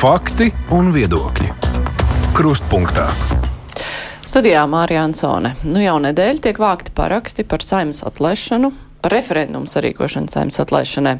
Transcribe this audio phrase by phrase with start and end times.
[0.00, 1.50] Fakti un viedokļi.
[2.32, 3.02] Krustpunktā.
[4.24, 5.50] Studijā Mārija Ansone.
[5.60, 8.70] Nu jau nedēļa tiek vākti paraksti par saimnes atlaišanu,
[9.04, 11.12] par referendumu sarīkošanu saimnes atlaišanai.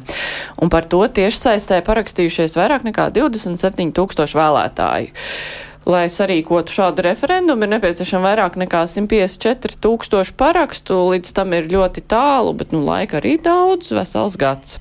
[0.65, 5.13] Un par to tieši saistē parakstījušies vairāk nekā 27 tūkstoši vēlētāju.
[5.81, 10.99] Lai sarīkotu šādu referendumu, ir nepieciešama vairāk nekā 154 tūkstoši parakstu.
[11.09, 14.77] Līdz tam ir ļoti tālu, bet nu, laika arī daudz, vesels gads.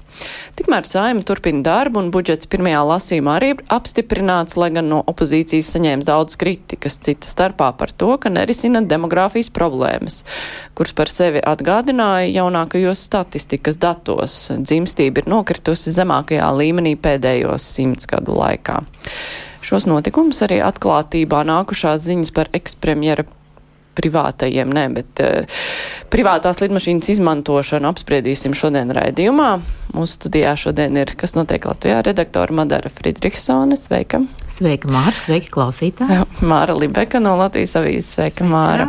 [0.61, 5.73] Tikmēr saima turpina darbu, un budžets pirmajā lasījumā arī ir apstiprināts, lai gan no opozīcijas
[5.73, 10.21] saņēma daudz kritikas, cita starpā par to, ka nerisina demogrāfijas problēmas,
[10.77, 14.43] kuras par sevi atgādināja jaunākajos statistikas datos.
[14.53, 18.83] Dzimstība ir nokritusi zemākajā līmenī pēdējos simts gadu laikā.
[19.65, 23.27] Šos notikumus arī atklātībā nākušās ziņas par ekspremjera
[24.01, 25.61] privātajiem, ne, bet uh,
[26.13, 29.51] privātās lidmašīnas izmantošanu apspriedīsim šodien raidījumā.
[29.91, 33.77] Mūsu studijā šodien ir, kas notiek Latvijā, redaktora Madara Fridriksone.
[33.81, 34.23] Sveika!
[34.51, 35.15] Sveika, Māra!
[35.19, 36.23] Sveiki, klausītāji!
[36.47, 38.15] Māra Libeka no Latvijas avīzes.
[38.15, 38.89] Sveika, Māra!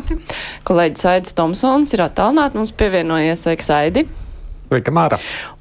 [0.70, 3.48] Kolēģis Aidis Tomsons ir attālināts, mums pievienojies.
[3.48, 4.06] Sveika, Saidi!
[4.72, 5.18] Sveika, Māra!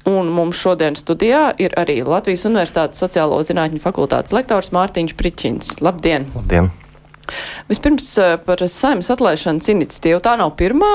[0.07, 5.73] Un mums šodien studijā ir arī Latvijas Universitātes sociālo zinātņu fakultātes lektors Mārtiņš Pričins.
[5.83, 6.29] Labdien!
[6.31, 6.69] Labdien!
[7.67, 10.21] Vispirms eh, par saimnes atlaišanas iniciatīvu.
[10.23, 10.93] Tā nav pirmā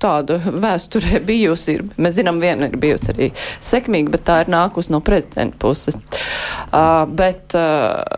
[0.00, 1.76] tāda vēsturē bijusi.
[2.00, 3.28] Mēs zinām, viena ir bijusi arī
[3.60, 6.00] sekmīga, bet tā ir nākusi no prezidenta puses.
[6.00, 8.08] Uh, bet, uh,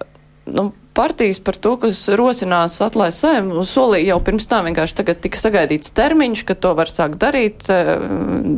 [0.55, 0.69] nu,
[1.01, 5.95] partijas par to, kas rosinās atlaist saimu, solīja jau pirms tam vienkārši tagad tika sagaidīts
[5.97, 7.65] termiņš, ka to var sākt darīt.
[7.73, 7.95] Eh,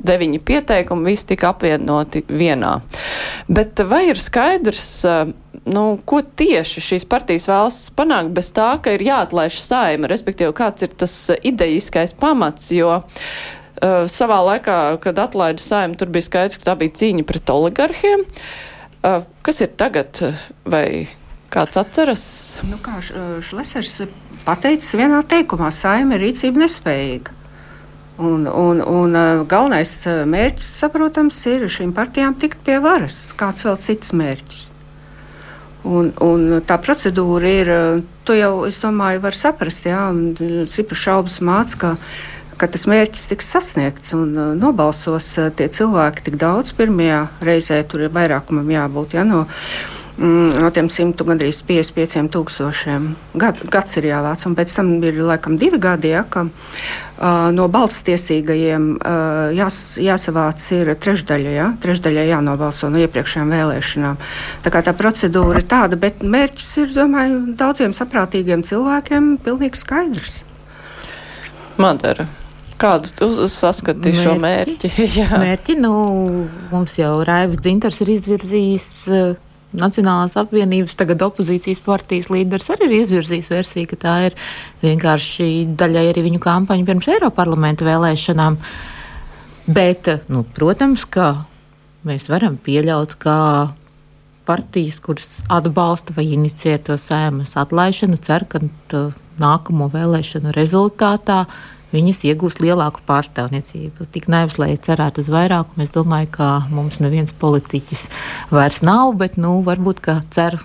[0.02, 2.72] deviņi pieteikumi, visi tika apvienoti vienā.
[3.46, 5.32] Bet vai ir skaidrs, eh,
[5.70, 10.82] nu, ko tieši šīs partijas vēlas panākt bez tā, ka ir jāatlaiž saima, respektīvi kāds
[10.82, 13.02] ir tas idejiskais pamats, jo
[13.82, 18.26] uh, savā laikā, kad atlaida saima, tur bija skaidrs, ka tā bija cīņa pret oligarhiem.
[19.02, 20.18] Uh, kas ir tagad?
[20.66, 21.06] Vai
[21.52, 22.24] Kāds atceras?
[22.64, 24.06] Nu, kā Šlesers
[24.46, 27.38] pateicis vienā teikumā, saima ir rīcība nespējīga.
[28.22, 29.16] Un, un, un
[29.48, 29.92] galvenais
[30.28, 33.32] mērķis, saprotams, ir šīm partijām tikt pie varas.
[33.36, 34.66] Kāds vēl cits mērķis?
[35.88, 37.70] Un, un tā procedūra ir,
[38.24, 40.04] to jau, es domāju, var saprast, jā,
[40.70, 41.94] Cipra šaubas māca, ka,
[42.60, 48.14] ka tas mērķis tiks sasniegts un nobalsos tie cilvēki tik daudz pirmajā reizē, tur ir
[48.14, 53.06] vairākumam jābūt, jā, no, Mm, no tiem 100 gandrīz 55 tūkstošiem.
[53.42, 57.66] Gad, gads ir jāvāc, un pēc tam ir laikam divi gadi, ja, ka uh, no
[57.72, 64.22] balstiesīgajiem uh, jās, jāsavāc ir trešdaļa, ja, trešdaļa jānobalso no iepriekšējām vēlēšanām.
[64.62, 70.42] Tā kā tā procedūra ir tāda, bet mērķis ir, domāju, daudziem saprātīgiem cilvēkiem pilnīgi skaidrs.
[71.82, 72.28] Madara.
[72.82, 74.88] Kādu tu saskati mērķi, šo mērķi?
[75.46, 75.94] mērķi, nu,
[76.72, 79.32] mums jau Raivs Dzintars ir izvirzījis uh,
[79.72, 84.36] Nacionālās apvienības, tagad opozīcijas partijas līderis arī ir izvirzījis versiju, ka tā ir
[84.82, 85.46] vienkārši
[85.80, 88.58] daļai arī viņu kampaņa pirms Eiroparlamenta vēlēšanām.
[89.72, 91.46] Bet, nu, protams, ka
[92.08, 93.36] mēs varam pieļaut, ka
[94.44, 98.60] partijas, kuras atbalsta vai inicijē to sēmas atlaišanu, cer, ka
[99.40, 101.44] nākamo vēlēšanu rezultātā
[101.92, 104.08] viņas iegūs lielāku pārstāvniecību.
[104.12, 108.06] Tik naivs, lai cerētu uz vairākumu, es domāju, ka mums neviens politiķis
[108.52, 110.58] vairs nav, bet, nu, varbūt, ka cer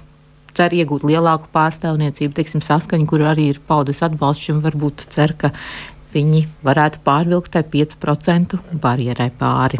[0.57, 5.51] iegūt lielāku pārstāvniecību, teiksim, saskaņu, kur arī ir paudus atbalsts varbūt cer, ka
[6.15, 9.79] viņi varētu pārvilkt tai 5% barjerai pāri.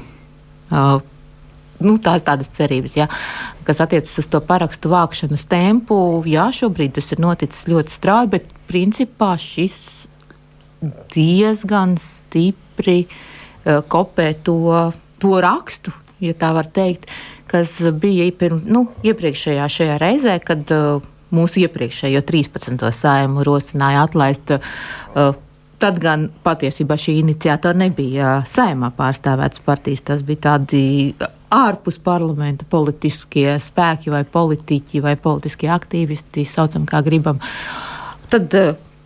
[0.67, 0.99] Uh,
[1.83, 3.07] nu, tās tādas cerības, ja,
[3.67, 5.97] kas attiecas uz to parakstu vākšanas tempu.
[6.29, 10.07] Jā, šobrīd tas ir noticis ļoti strauji, bet principā šis
[11.13, 14.59] diezgan stipri uh, kopē to,
[15.21, 15.93] to rakstu,
[16.23, 17.09] ja tā var teikt,
[17.47, 21.01] kas bija pirm, nu, iepriekšējā šajā reizē, kad uh,
[21.33, 22.87] mūsu iepriekšējo 13.
[23.01, 24.55] sājumu rosināja atlaist.
[24.57, 25.35] Uh,
[25.77, 30.01] Tad gan patiesībā šī iniciatora nebija saimā pārstāvētas partijas.
[30.07, 30.79] Tas bija tādi
[31.53, 37.37] ārpus parlamenta politiskie spēki vai politiķi vai politiskie aktīvisti, saucam kā gribam.
[38.33, 38.57] Tad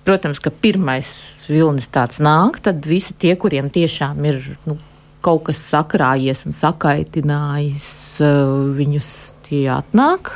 [0.02, 1.10] Protams, ka pirmais
[1.46, 4.80] vilnis tāds nāk, tad visi tie, kuriem tiešām ir nu,
[5.22, 7.90] kaut kas sakrājies un sakaitinājis,
[8.26, 9.10] eh, viņus
[9.46, 10.34] tie atnāk.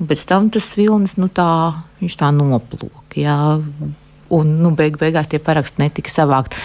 [0.00, 3.16] Un pēc tam tas vilnis nu, tā, tā noplūk.
[3.16, 3.62] Jā.
[4.32, 6.56] Un nu, beig, beigās tie paraksti netika savākti.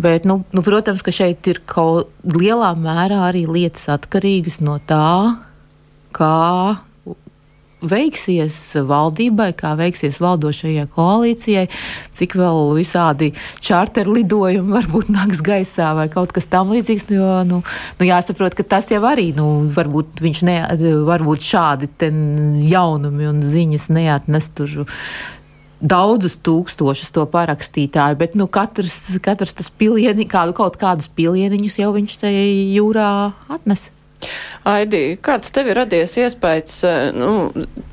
[0.00, 5.36] Bet, nu, nu, protams, ka šeit ir kaut lielā mērā arī lietas atkarīgas no tā,
[6.16, 6.80] kā
[7.80, 11.66] veiksies valdībai, kā veiksies valdošajai koalīcijai,
[12.16, 13.32] cik vēl visādi
[13.64, 17.08] čārteru lidojumi varbūt nāks gaisā vai kaut kas tam līdzīgs.
[17.10, 17.62] Nu, jo, nu,
[18.00, 20.60] nu, jāsaprot, ka tas jau arī, nu, varbūt ne,
[21.08, 21.90] varbūt šādi
[22.70, 24.86] jaunumi un ziņas neatnestužu
[25.80, 31.94] daudzus tūkstošus to parakstītāju, bet nu, katrs, katrs tas pilieni, kādu, kaut kādus pilieniņus jau
[31.96, 32.44] viņš tajā
[32.76, 33.08] jūrā
[33.48, 33.88] atnes.
[34.68, 37.30] Aidī, kāds tev ir radies iespējas, eh, nu,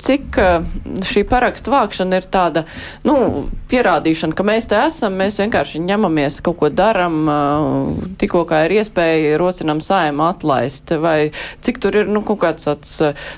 [0.03, 0.65] cik eh,
[1.07, 2.65] šī parakstu vākšana ir tāda,
[3.07, 8.65] nu, pierādīšana, ka mēs te esam, mēs vienkārši ņemamies, kaut ko daram, eh, tikko kā
[8.67, 11.31] ir iespēja, rocinam saimu atlaist, vai
[11.63, 12.97] cik tur ir, nu, kaut kāds tāds,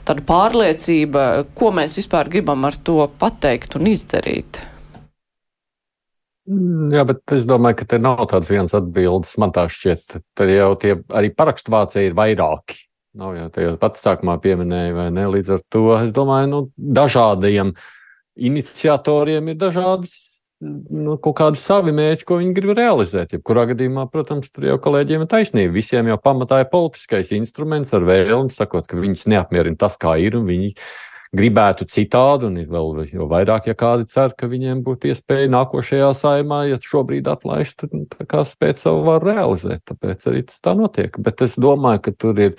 [0.09, 4.63] tāda pārliecība, ko mēs vispār gribam ar to pateikt un izdarīt?
[6.49, 9.35] Mm, jā, bet es domāju, ka te nav tāds viens atbildes.
[9.41, 12.79] Man tā šķiet, tad jau tie arī parakstu vācēji ir vairāki.
[13.19, 15.27] Nav jau te jau pats sākumā pieminēja, vai ne?
[15.29, 17.75] Līdz ar to es domāju, nu, dažādiem
[18.49, 20.15] iniciatoriem ir dažādas.
[20.59, 23.31] Nu, kaut kādi savi mērķi, ko viņi grib realizēt.
[23.37, 25.71] Jebkurā gadījumā, protams, tur jau kolēģiem ir taisnība.
[25.77, 30.35] Visiem jau pamatā ir politiskais instruments ar vēlmi, sakot, ka viņus neapmierina tas, kā ir,
[30.35, 30.73] un viņi
[31.35, 36.63] gribētu citādi, un vēl jau vairāk, ja kādi cer, ka viņiem būtu iespēja nākošajā saimā,
[36.71, 39.83] ja šobrīd atlaist, tad kā spēt savu varu realizēt.
[39.89, 41.19] Tāpēc arī tas tā notiek.
[41.21, 42.55] Bet es domāju, ka tur ir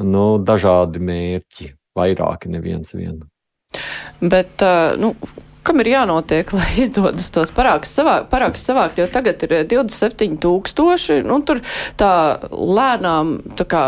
[0.00, 3.28] nu, dažādi mērķi, vairāki neviens vienu.
[4.24, 4.64] Bet,
[4.98, 5.12] nu,
[5.68, 11.20] kam ir jānotiek, lai izdodas tos parākstus savākt, parāks savākt, jo tagad ir 27 tūkstoši,
[11.28, 11.60] nu, tur
[12.00, 12.12] tā
[12.48, 13.84] lēnām, tā kā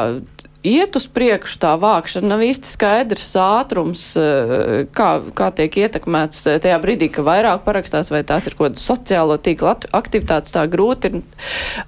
[0.67, 6.79] iet uz priekšu tā vākšana, nav īsti skaidrs ātrums, eh, kā, kā tiek ietekmēts tajā
[6.83, 11.21] brīdī, ka vairāk parakstās, vai tās ir kaut kāda sociālo tīkla aktivitātes, tā grūti ir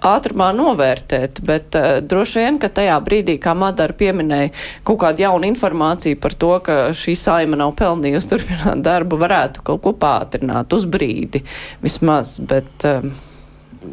[0.00, 4.52] ātrumā novērtēt, bet uh, droši vien, ka tajā brīdī, kā Madara pieminēja,
[4.88, 9.82] kaut kāda jauna informācija par to, ka šī saima nav pelnījusi turpināt darbu, varētu kaut
[9.84, 11.44] ko pātrināt uz brīdi
[11.84, 12.72] vismaz, bet.
[12.88, 13.12] Um,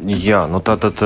[0.06, 1.02] Jā, nu tā tad.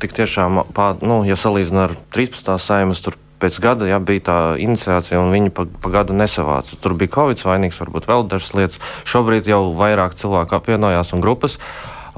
[0.00, 2.54] Tik tiešām, pā, nu, ja salīdzinām ar 13.
[2.56, 6.76] saimas, tur pēc gada jā, bija tā iniciācija, un viņi pa, pa gadu nesavāca.
[6.80, 8.82] Tur bija Covid vainīgs, varbūt vēl dažas lietas.
[9.08, 11.56] Šobrīd jau vairāk cilvēku apvienojās un grupas.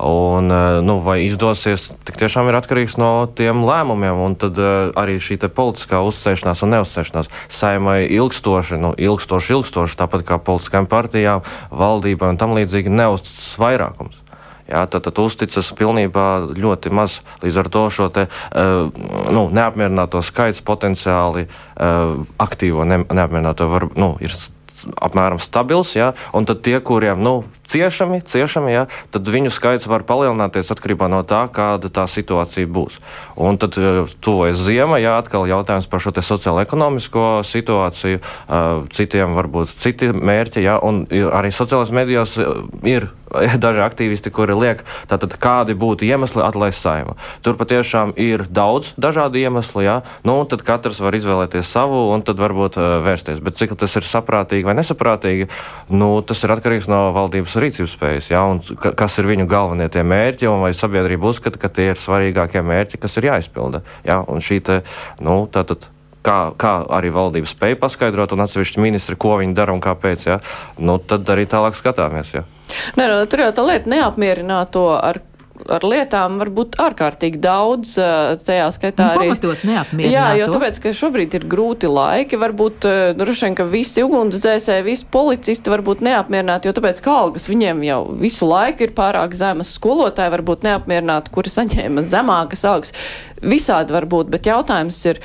[0.02, 4.22] Un, e, nu, vai izdosies, tik tiešām ir atkarīgs no tiem lēmumiem.
[4.24, 10.26] Un tad uh, arī šī politiskā uzsēšanās un neuzsēšanās saimai ilgstoši, nu, ilgstoši, ilgstoši, tāpat
[10.26, 14.22] kā politiskajām partijām, valdībai un tam līdzīgi neuzticas vairākums.
[14.72, 16.26] Jā, tad, tad uzticas pilnībā
[16.56, 17.20] ļoti maz.
[17.44, 18.88] Līdz ar to šo te, uh,
[19.28, 24.32] nu, neapmierināto skaits potenciāli uh, aktīvo ne, neapmierināto var, nu, ir
[25.04, 27.34] apmēram stabils, ja, un tad tie, kuriem nu,
[27.68, 32.98] ciešami, ciešami ja, tad viņu skaits var palielināties atkarībā no tā, kāda tā situācija būs.
[33.36, 38.20] Un tad eh, tuvojas ziema, ja atkal jautājums par šo sociālo-ekonomisko situāciju,
[38.92, 42.36] citiem varbūt citi mērķi, ja, un arī sociālajās medijos
[42.88, 43.10] ir
[43.64, 47.16] daži aktīvisti, kuri liek, tātad kādi būtu iemesli atlaist saimu.
[47.44, 49.96] Tur patiešām ir daudz dažādu iemeslu, jā,
[50.26, 53.42] nu, un tad katrs var izvēlēties savu un tad varbūt uh, vērsties.
[53.44, 55.48] Bet cik tas ir saprātīgi vai nesaprātīgi,
[55.92, 58.62] nu, tas ir atkarīgs no valdības rīcības spējas, jā, un
[58.98, 63.00] kas ir viņu galvenie tie mērķi, un vai sabiedrība uzskata, ka tie ir svarīgākie mērķi,
[63.02, 63.82] kas ir jāizpilda.
[64.08, 64.82] Jā, un šī te,
[65.24, 65.91] nu, tātad
[66.26, 70.38] kā, kā arī valdība spēja paskaidrot, un atsevišķi ministri, ko viņi dara un kāpēc, ja?
[70.78, 72.32] nu, tad arī tālāk skatāmies.
[72.38, 72.46] Ja?
[72.98, 75.20] Nē, no, tur jau tā lieta neapmierināto ar
[75.70, 77.94] ar lietām var būt ārkārtīgi daudz,
[78.46, 79.28] tajā skaitā nu, arī.
[79.32, 80.14] Pamatot neapmierināto.
[80.14, 82.88] Jā, jo tāpēc, ka šobrīd ir grūti laiki, varbūt
[83.18, 88.00] droši vien, ka visi ugunsdzēsēji, visi policisti varbūt neapmierināti, jo tāpēc, ka algas viņiem jau
[88.22, 92.96] visu laiku ir pārāk zemas, skolotāji varbūt neapmierināti, kuri saņēma zemākas algas.
[93.42, 95.22] Visādi var būt, bet jautājums ir,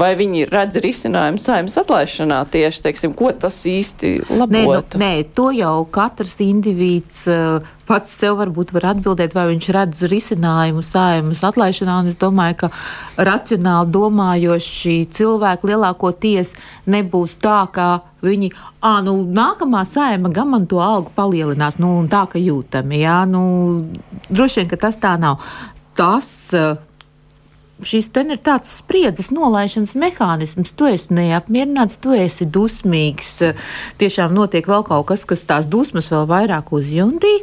[0.00, 4.54] vai viņi redz risinājumu saimnes atlaišanā tieši, teiksim, ko tas īsti labotu?
[4.54, 9.68] Nē, nu, nē to jau katrs indivīds uh, pats sev varbūt var atbildēt, vai viņš
[9.74, 12.70] redz risinājumu saimnes atlaišanā, un es domāju, ka
[13.30, 16.54] racionāli domājoši cilvēki lielākoties
[16.90, 17.88] nebūs tā, ka
[18.22, 18.52] viņi,
[18.86, 23.24] ā, nu, nākamā saima gan man to algu palielinās, nu, un tā, ka jūtami, jā,
[23.30, 23.42] nu,
[24.30, 25.42] droši vien, ka tas tā nav.
[25.98, 26.78] Tas, uh,
[27.86, 30.74] šis ten ir tāds spriedzes nolaišanas mehānisms.
[30.76, 33.32] Tu esi neapmierināts, tu esi dusmīgs.
[34.00, 37.40] Tiešām notiek vēl kaut kas, kas tās dusmas vēl vairāk uzjundī.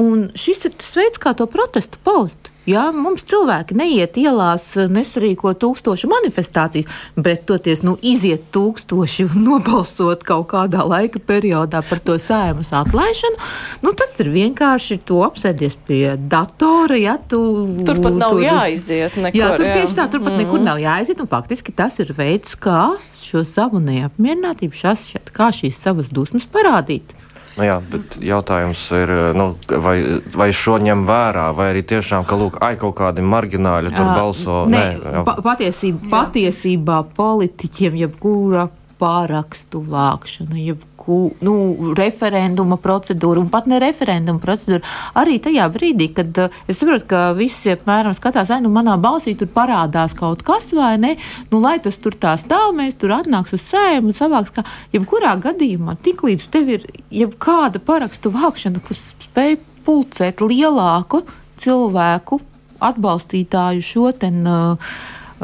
[0.00, 2.50] Un šis ir tas veids, kā to protestu paust.
[2.64, 6.88] Jā, mums cilvēki neiet ielās, nesarīko tūkstošu manifestācijas,
[7.20, 13.36] bet toties nu, iziet tūkstoši un nobalsot kaut kādā laika periodā par to sēmas atlaišanu.
[13.84, 16.96] Nu, tas ir vienkārši to apsēdies pie datora.
[16.98, 17.42] Ja, tu,
[17.84, 19.20] Turpat nav tur, jāiziet.
[19.20, 19.76] Nekur, jā, tur jā.
[19.82, 20.42] tieši tā, turpat mm.
[20.42, 21.20] nekur nav jāiziet.
[21.34, 27.12] Faktiski tas ir veids, kā šo savu neapmierinātību, šas, šeit, kā šīs savas dusmas parādīt.
[27.54, 29.52] Nu jā, bet jautājums ir, nu,
[29.84, 29.96] vai,
[30.34, 34.64] vai šo ņem vērā, vai arī tiešām, ka lūk, ai, kaut kādi margināļi tur balso.
[34.70, 38.66] Nē, nē pa, patiesībā, patiesībā politiķiem jebkura
[39.04, 41.54] pārakstu vākšana, jebku, nu,
[41.98, 44.80] referenduma procedūra un pat ne referenduma procedūra.
[45.20, 49.36] Arī tajā brīdī, kad uh, es saprotu, ka visi apmēram skatās, vai nu manā balsī
[49.38, 51.14] tur parādās kaut kas vai ne,
[51.52, 54.64] nu, lai tas tur tā stāv, mēs tur atnāks uz sēmu un savāks, ka
[54.96, 61.26] jebkurā gadījumā tik līdz tev ir jebkāda parakstu vākšana, kas spēj pulcēt lielāku
[61.60, 62.40] cilvēku
[62.84, 64.44] atbalstītāju šo ten.
[64.48, 64.92] Uh,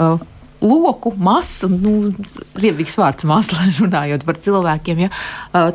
[0.01, 0.29] uh,
[0.61, 1.95] loku, masu, nu,
[2.61, 5.07] riebīgs vārds mākslā, runājot par cilvēkiem.
[5.07, 5.11] Ja.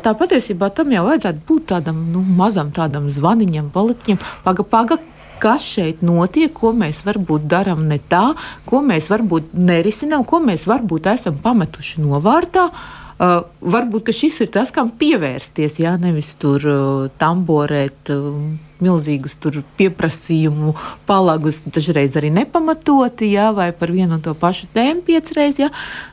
[0.02, 4.20] Tā patiesībā tam jau vajadzētu būt tādam nu, mazam tādam zvaniņam, politiķim.
[4.46, 5.00] Paga, paga,
[5.42, 8.30] kas šeit notiek, ko mēs varbūt darām ne tā,
[8.68, 12.70] ko mēs varbūt nerisinām, ko mēs varbūt esam pametuši novārtā.
[13.16, 18.12] Uh, varbūt šis ir tas, kam pievērsties, jā, nevis tur uh, tamborēt.
[18.12, 19.38] Uh, milzīgus
[19.78, 20.74] pieprasījumu
[21.08, 25.60] palagus, dažreiz arī nepamatoti, jā, vai par vienu un to pašu tēmu piecreiz.
[25.60, 25.70] Jā.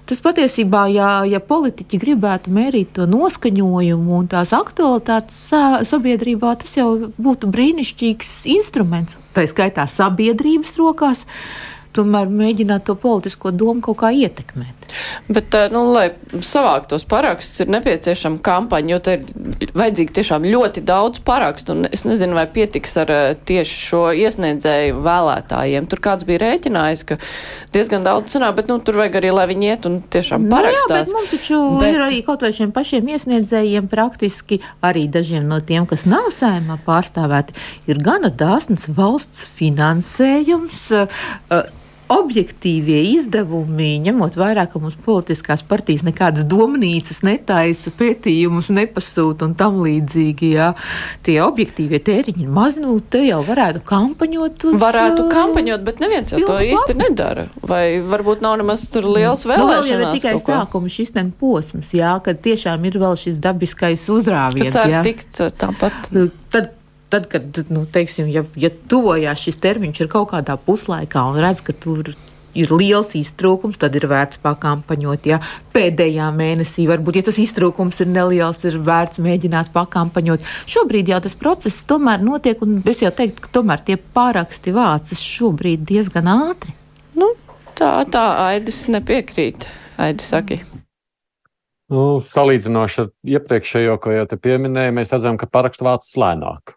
[0.09, 5.45] Tas patiesībā, ja, ja politiķi gribētu mērīt to noskaņojumu un tās aktualitātes
[5.89, 9.19] sabiedrībā, tas jau būtu brīnišķīgs instruments.
[9.33, 11.23] Tā skaitā sabiedrības rokās.
[11.23, 14.83] Uh, tomēr mēģināt to politisko domu kaut kā ietekmēt.
[15.27, 16.11] Bet, eh, nu, lai
[16.43, 19.15] savākt tos parakstus, ir nepieciešama kampaņa, jo te
[19.63, 24.03] ir vajadzīgi tiešām ļoti daudz parakstu, un es nezinu, vai pietiks ar eh, tieši šo
[24.23, 25.87] iesniedzēju vēlētājiem.
[25.89, 27.19] Tur kāds bija rēķinājis, ka
[27.75, 31.07] diezgan daudz sanāk, bet, nu, tur vajag arī, lai viņi iet un tiešām parakstās.
[31.09, 31.93] Nu jā, mums taču bet...
[31.95, 36.79] ir arī kaut vai šiem pašiem iesniedzējiem praktiski arī dažiem no tiem, kas nav sējumā
[36.85, 37.55] pārstāvēti,
[37.89, 40.83] ir gana dāsns valsts finansējums.
[40.93, 41.71] Uh,
[42.11, 49.79] objektīvie izdevumi, ņemot vērā, ka mums politiskās partijas nekādas domnīcas netaisa, pētījumus nepasūta un tam
[49.85, 50.71] līdzīgi, jā,
[51.25, 54.77] tie objektīvie tēriņi ir mazi, nu, te jau varētu kampaņot uz.
[54.83, 56.99] Varētu kampaņot, bet neviens jau to īsti labu.
[57.05, 57.47] nedara.
[57.63, 59.63] Vai varbūt nav nemaz tur liels vēlēšanās?
[59.63, 63.41] Nu, vēl jau ir tikai sākums šis ten posms, jā, kad tiešām ir vēl šis
[63.43, 64.75] dabiskais uzrāviens.
[64.75, 66.09] Kad cer tikt tāpat.
[66.53, 66.73] Tad
[67.13, 71.61] tad, kad nu, teiksim, ja, ja tuvojās šis termiņš ir kaut kādā puslaikā un redz,
[71.65, 72.15] ka tur
[72.57, 75.29] ir liels iztrūkums, tad ir vērts pakampaņot.
[75.29, 75.39] Ja
[75.73, 80.45] pēdējā mēnesī varbūt, ja tas iztrūkums ir neliels, ir vērts mēģināt pakampaņot.
[80.69, 85.23] Šobrīd jau tas process tomēr notiek, un es jau teiktu, ka tomēr tie pāraksti vācas
[85.23, 86.75] šobrīd diezgan ātri.
[87.17, 87.33] Nu,
[87.77, 89.67] tā, tā Aidis nepiekrīt.
[90.01, 90.61] Aidis saka.
[91.93, 96.73] Nu, salīdzinoši ar iepriekšējo, ko jau te pieminēju, mēs redzam, ka parakstu vācis lēnāk.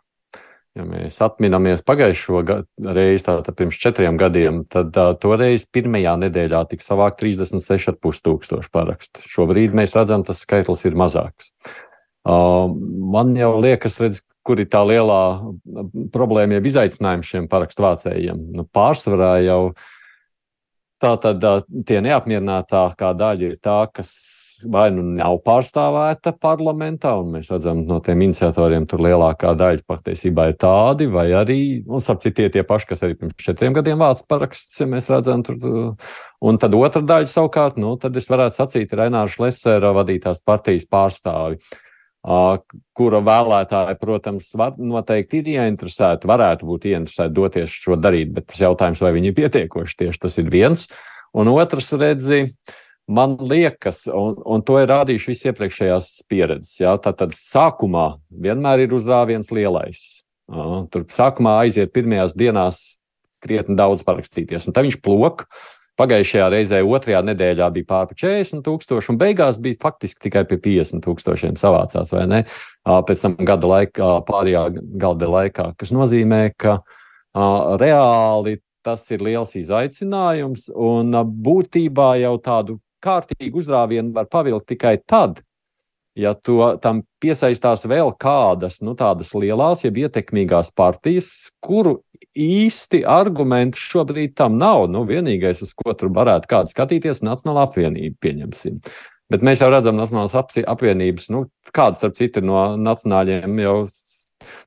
[0.76, 2.42] Ja mēs atminamies pagājušo
[2.84, 9.24] reizi, tātad pirms četriem gadiem, tad uh, toreiz pirmajā nedēļā tika savākt 36,5 tūkstoši parakstu.
[9.24, 11.54] Šobrīd mēs redzam, tas skaitlis ir mazāks.
[12.28, 12.68] Uh,
[13.16, 15.22] man jau liekas, redz, kur ir tā lielā
[16.12, 18.44] problēma, jeb izaicinājums šiem parakstu vācējiem.
[18.58, 19.60] Nu, pārsvarā jau
[21.00, 24.12] tā tad uh, tie neapmierinātākā daļa ir tā, kas
[24.64, 30.48] vai nu nav pārstāvēta parlamentā, un mēs redzam, no tiem iniciatoriem tur lielākā daļa patiesībā
[30.50, 34.22] ir tādi, vai arī, un starp citu, tie paši, kas arī pirms četriem gadiem vāc
[34.28, 35.58] paraksts, ja mēs redzam, tur.
[36.46, 40.88] Un tad otra daļa savukārt, nu, tad es varētu sacīt, ir Renāša Lesera vadītās partijas
[40.88, 41.60] pārstāvi.
[42.26, 42.56] Uh,
[42.96, 48.64] kura vēlētāji, protams, var, noteikti ir ieinteresēti, varētu būt ieinteresēti doties šo darīt, bet tas
[48.64, 50.88] jautājums, vai viņi ir pietiekoši, tieši tas ir viens.
[51.38, 56.80] Un otrs, redzi, uh, Man liekas, un, un to ir rādījuši visi iepriekšējās pieredzes.
[56.80, 56.96] Ja?
[56.98, 60.02] Tātad sākumā vienmēr ir uzdāviens lielais.
[60.50, 60.82] Ja?
[60.90, 62.84] Tur sākumā aiziet pirmajās dienās
[63.42, 65.46] krietni daudz parakstīties, un tad viņš plok.
[65.96, 71.00] Pagājušajā reizē, otrajā nedēļā bija pāri 40 tūkstoši, un beigās bija faktiski tikai pie 50
[71.06, 72.40] tūkstošiem savācās, vai ne?
[72.84, 74.66] Pēc tam gada laikā, pārējā
[75.00, 81.16] gada laikā, kas nozīmē, ka uh, reāli tas ir liels izaicinājums, un
[81.48, 85.40] būtībā jau tādu kārtīgu uzrāvienu var pavilkt tikai tad,
[86.16, 91.30] ja to, tam piesaistās vēl kādas nu, tādas lielās, jeb ietekmīgās partijas,
[91.64, 92.00] kuru
[92.36, 94.86] īsti argumenti šobrīd tam nav.
[94.92, 98.80] Nu, vienīgais, uz ko tur varētu kāds skatīties, ir Nacionāla apvienība, pieņemsim.
[99.32, 103.78] Bet mēs jau redzam, Nacionālās apvienības, nu, kādas, starp citu, no nacionāļiem jau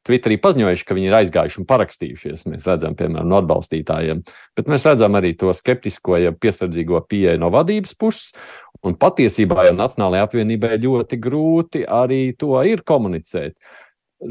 [0.08, 2.46] Twitterī paziņojuši, ka viņi ir aizgājuši un parakstījušies.
[2.52, 4.24] Mēs redzam, piemēram, no atbalstītājiem.
[4.58, 8.34] Bet mēs redzam arī to skeptisko, ja piesardzīgo pieeju no vadības puses.
[8.86, 13.58] Un patiesībā jau Nacionālajai apvienībai ļoti grūti arī to ir komunicēt.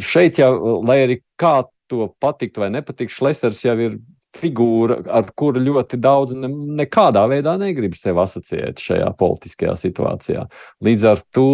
[0.05, 3.99] Šeit jau, lai arī kā to patikt vai nepatikt, Šlesers jau ir
[4.39, 6.49] figūra, ar kuru ļoti daudz ne,
[6.81, 10.45] nekādā veidā negrib sevi asociēt šajā politiskajā situācijā.
[10.85, 11.51] Līdz ar to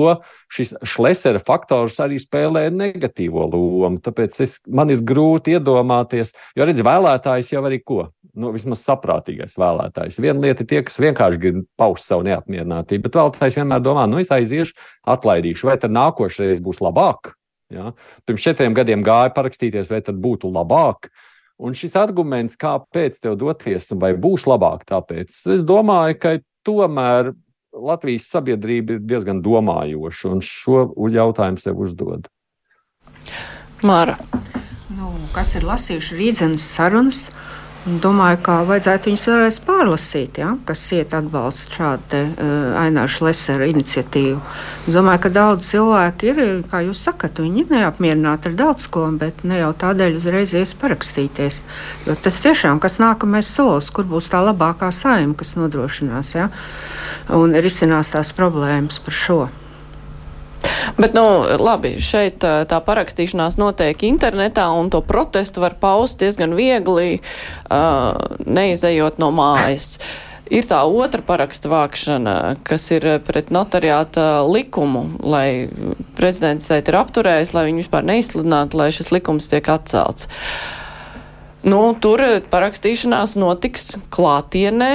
[0.52, 4.00] šis šlesera faktors arī spēlē negatīvo lomu.
[4.04, 8.08] Tāpēc es, man ir grūti iedomāties, jo redz, vēlētājs jau arī ko?
[8.34, 10.18] Nu, vismaz saprātīgais vēlētājs.
[10.22, 14.18] Viena lieta ir tie, kas vienkārši grib paust savu neapmierinātību, bet vēlētājs vienmēr domā, nu,
[14.22, 14.74] es aiziešu,
[15.14, 17.34] atlaidīšu, vai tad nākošais būs labāk.
[17.72, 17.92] Ja?
[18.26, 21.08] Pirms četriem gadiem gāja parakstīties, vai tad būtu labāk.
[21.08, 21.30] Uh,
[21.62, 26.32] Un šis arguments, kāpēc tev doties, vai būs labāk, tāpēc es domāju, ka
[26.66, 27.30] tomēr
[27.74, 32.28] Latvijas sabiedrība ir diezgan domājoša un šo jautājumu sev uzdod.
[33.86, 34.16] Māra.
[34.94, 37.26] Nu, kas ir lasījuši rītdienas sarunas?
[37.84, 44.38] Domāju, ka vajadzētu viņus vēlreiz pārlasīt, ja, kas iet atbalsta šādu uh, Aināšu Leseru iniciatīvu.
[44.88, 49.44] Domāju, ka daudz cilvēku ir, kā jūs sakat, viņi ir neapmierināti ar daudz ko, bet
[49.44, 51.60] ne jau tādēļ uzreiz ies parakstīties.
[52.08, 56.48] Jo tas tiešām, kas nākamais solis, kur būs tā labākā saima, kas nodrošinās, ja,
[57.36, 59.42] un risinās tās problēmas par šo.
[60.98, 61.24] Bet, nu,
[61.58, 68.14] labi, šeit tā parakstīšanās notiek internetā, un to protestu var paust diezgan viegli, uh,
[68.46, 69.96] neizejot no mājas.
[70.52, 72.36] Ir tā otra parakstu vākšana,
[72.68, 75.70] kas ir pret notariāta likumu, lai
[76.18, 80.28] prezidents šeit ir apturējis, lai viņu vispār neizsludinātu, lai šis likums tiek atcelts.
[81.64, 82.20] Nu, tur
[82.52, 84.92] parakstīšanās notiks klātienē,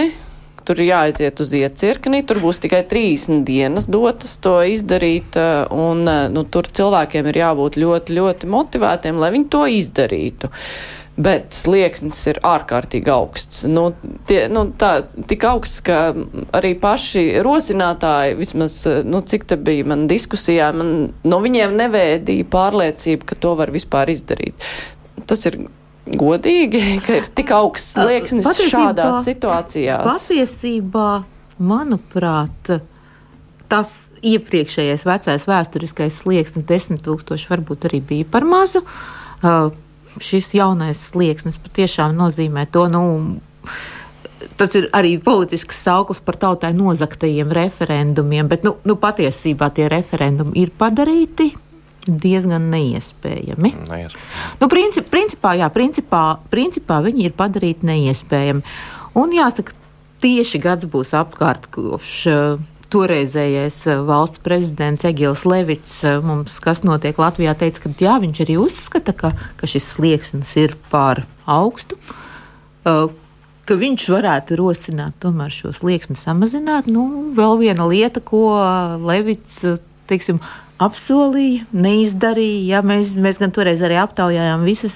[0.69, 6.05] tur ir jāaiziet uz iecirkni, tur būs tikai 30 dienas dotas to izdarīt, eh, un
[6.05, 10.51] eh, nu, tur cilvēkiem ir jābūt ļoti, ļoti motivētiem, lai viņi to izdarītu.
[11.19, 13.65] Bet slieksnis ir ārkārtīgi augsts.
[13.67, 13.89] Nu,
[14.29, 14.91] tie, nu, tā,
[15.27, 16.13] tik augsts, ka
[16.55, 20.93] arī paši rosinātāji, vismaz, eh, nu, cik te bija man diskusijā, man,
[21.25, 24.69] no viņiem nevēdīja pārliecība, ka to var vispār izdarīt.
[25.25, 25.63] Tas ir
[26.17, 30.07] godīgi, ka ir tik augsts slieksnis šādās situācijās?
[30.07, 31.09] Patiesībā,
[31.59, 32.73] manuprāt,
[33.69, 38.83] tas iepriekšējais vecais vēsturiskais slieksnis, 10 tūkstoši, varbūt arī bija par mazu.
[40.19, 43.03] Šis jaunais slieksnis patiešām nozīmē to, nu,
[44.57, 50.57] tas ir arī politisks sauklis par tautai nozaktajiem referendumiem, bet nu, nu, patiesībā tie referendumi
[50.63, 51.51] ir padarīti
[52.07, 53.73] diezgan neiespējami.
[53.89, 54.57] neiespējami.
[54.61, 58.63] Nu, princip, principā, jā, principā, principā viņi ir padarīti neiespējami.
[59.19, 59.75] Un jāsaka,
[60.23, 66.83] tieši gads būs apkārt, kurš uh, toreizējais uh, valsts prezidents Egils Levits uh, mums, kas
[66.87, 71.99] notiek Latvijā, teica, ka jā, viņš arī uzskata, ka, ka šis slieksnis ir pār augstu.
[73.69, 76.87] Ka viņš varētu rosināt tomēr šo slieksni samazināt.
[76.89, 77.03] Nu,
[77.37, 78.55] vēl viena lieta, ko
[79.03, 79.59] Levits
[80.09, 80.39] teiksim,
[80.81, 82.61] apsolīja, neizdarīja.
[82.69, 84.95] Ja, mēs, mēs gan toreiz arī aptaujājām visas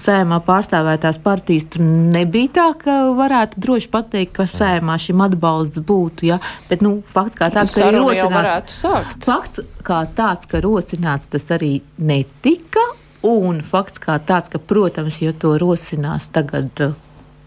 [0.00, 1.68] sējumā pārstāvētās partijas.
[1.72, 6.28] Tur nebija tā, ka varētu droši pateikt, ka sējumā šim atbalsts būtu.
[6.32, 8.82] Ja, bet nu, fakts kā tāds, ka ir rosināts,
[9.24, 12.84] fakts kā tāds, ka rosināts tas arī netika.
[13.24, 16.96] Un fakts kā tāds, ka, protams, ja to rosinās tagad uh,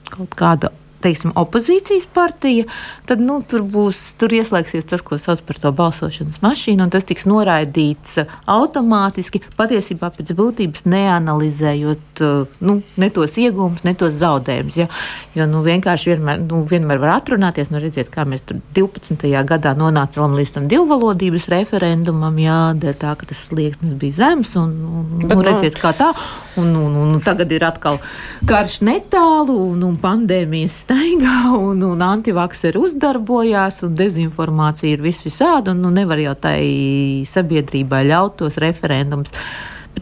[0.10, 0.71] kaut kāda
[1.04, 2.66] teiksim, opozīcijas partija,
[3.10, 7.08] tad nu, tur būs, tur ieslēgsies tas, ko sauc par to balsošanas mašīnu, un tas
[7.08, 14.18] tiks noraidīts uh, automātiski, patiesībā pēc būtības neanalizējot uh, nu, ne tos iegūmus, ne tos
[14.20, 14.80] zaudējumus.
[14.80, 14.90] Ja?
[15.38, 19.28] Jo nu, vienkārši vienmēr, nu, vienmēr var atrunāties, nu, redziet, kā mēs 12.
[19.48, 25.26] gadā nonācām līdz tam divvalodības referendumam, jā, tā, ka tas slieksnis bija zems, un, un
[25.28, 26.12] Bet, nu, redziet, kā tā,
[26.58, 28.00] un, un, un, un tagad ir atkal
[28.48, 35.73] karš netālu, un, un pandēmijas staigā, un, un antivakseri uzdarbojās, un dezinformācija ir vis visāda,
[35.73, 39.34] un nu, nevar jau tai sabiedrībai ļaut tos referendumus.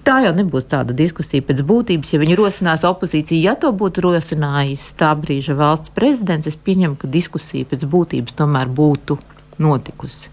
[0.05, 2.11] Tā jau nebūs tāda diskusija pēc būtības.
[2.13, 7.09] Ja viņi rosinās opozīciju, ja to būtu rosinājis tā brīža valsts prezidents, es pieņemu, ka
[7.09, 9.17] diskusija pēc būtības tomēr būtu
[9.57, 10.29] notikusi.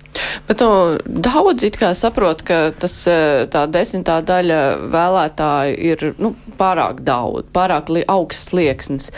[0.51, 2.99] Bet nu, daudz it kā saprot, ka tas
[3.55, 4.61] tā desmitā daļa
[4.93, 9.09] vēlētāju ir nu, pārāk daudz, pārāk augsts slieksnis.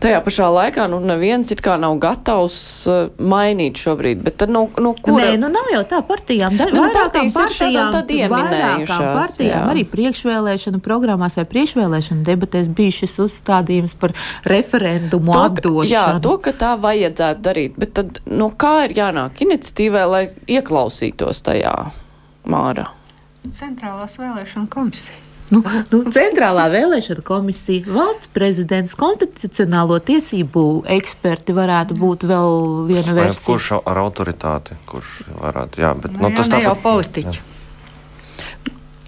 [0.00, 2.56] Tajā pašā laikā nu, neviens it kā nav gatavs
[2.88, 4.22] uh, mainīt šobrīd.
[4.24, 5.26] Bet tad, nu, nu, kura...
[5.28, 6.56] Nē, nu nav jau tā partijām.
[6.56, 9.60] Da, nu, partijas partijām, ir vairākām partijām jā.
[9.74, 14.16] arī priekšvēlēšana programmās vai priekšvēlēšana debatēs bija šis uzstādījums par
[14.48, 15.92] referendumu to, atdošanu.
[15.92, 17.76] Jā, to, ka tā vajadzētu darīt.
[17.80, 21.76] Bet tad, nu, kā ir jānāk iniciatīvai, lai ieklausītos tajā,
[22.48, 22.88] Māra?
[23.52, 25.29] Centrālās vēlēšana komisija.
[25.50, 25.60] Nu,
[25.90, 33.46] nu, centrālā vēlēšana komisija, valsts prezidents, konstitucionālo tiesību eksperti varētu būt vēl viena versija.
[33.48, 37.42] Kurš ar autoritāti, kurš varētu, jā, bet Nu, nu, jā, tas ne tā jau politiķi.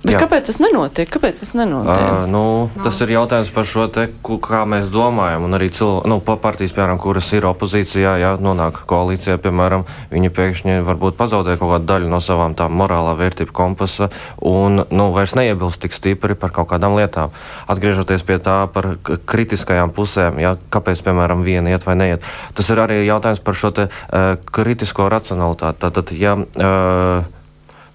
[0.03, 0.21] Bet Jā.
[0.25, 1.07] kāpēc tas nenotiek?
[1.07, 1.95] Kāpēc tas nenotiek?
[1.95, 2.43] Uh, nu,
[2.83, 4.09] tas ir jautājums par šo te,
[4.43, 5.45] kā mēs domājam.
[5.47, 10.33] Un arī cilvēki, nu, pa partijas, piemēram, kuras ir opozīcijā, ja nonāk koalīcijā, piemēram, viņi
[10.35, 14.09] pēkšņi varbūt pazaudē kaut kādu daļu no savām tām morālā vērtību kompasa
[14.43, 17.31] un nu, vairs neiebilst tik stipri par kaut kādām lietām.
[17.71, 22.27] Atgriežoties pie tā par kritiskajām pusēm, ja, kāpēc, piemēram, viena iet vai neiet.
[22.59, 25.79] Tas ir arī jautājums par šo te, uh, kritisko racionalitāti.
[25.87, 27.42] Tātad, ja, uh,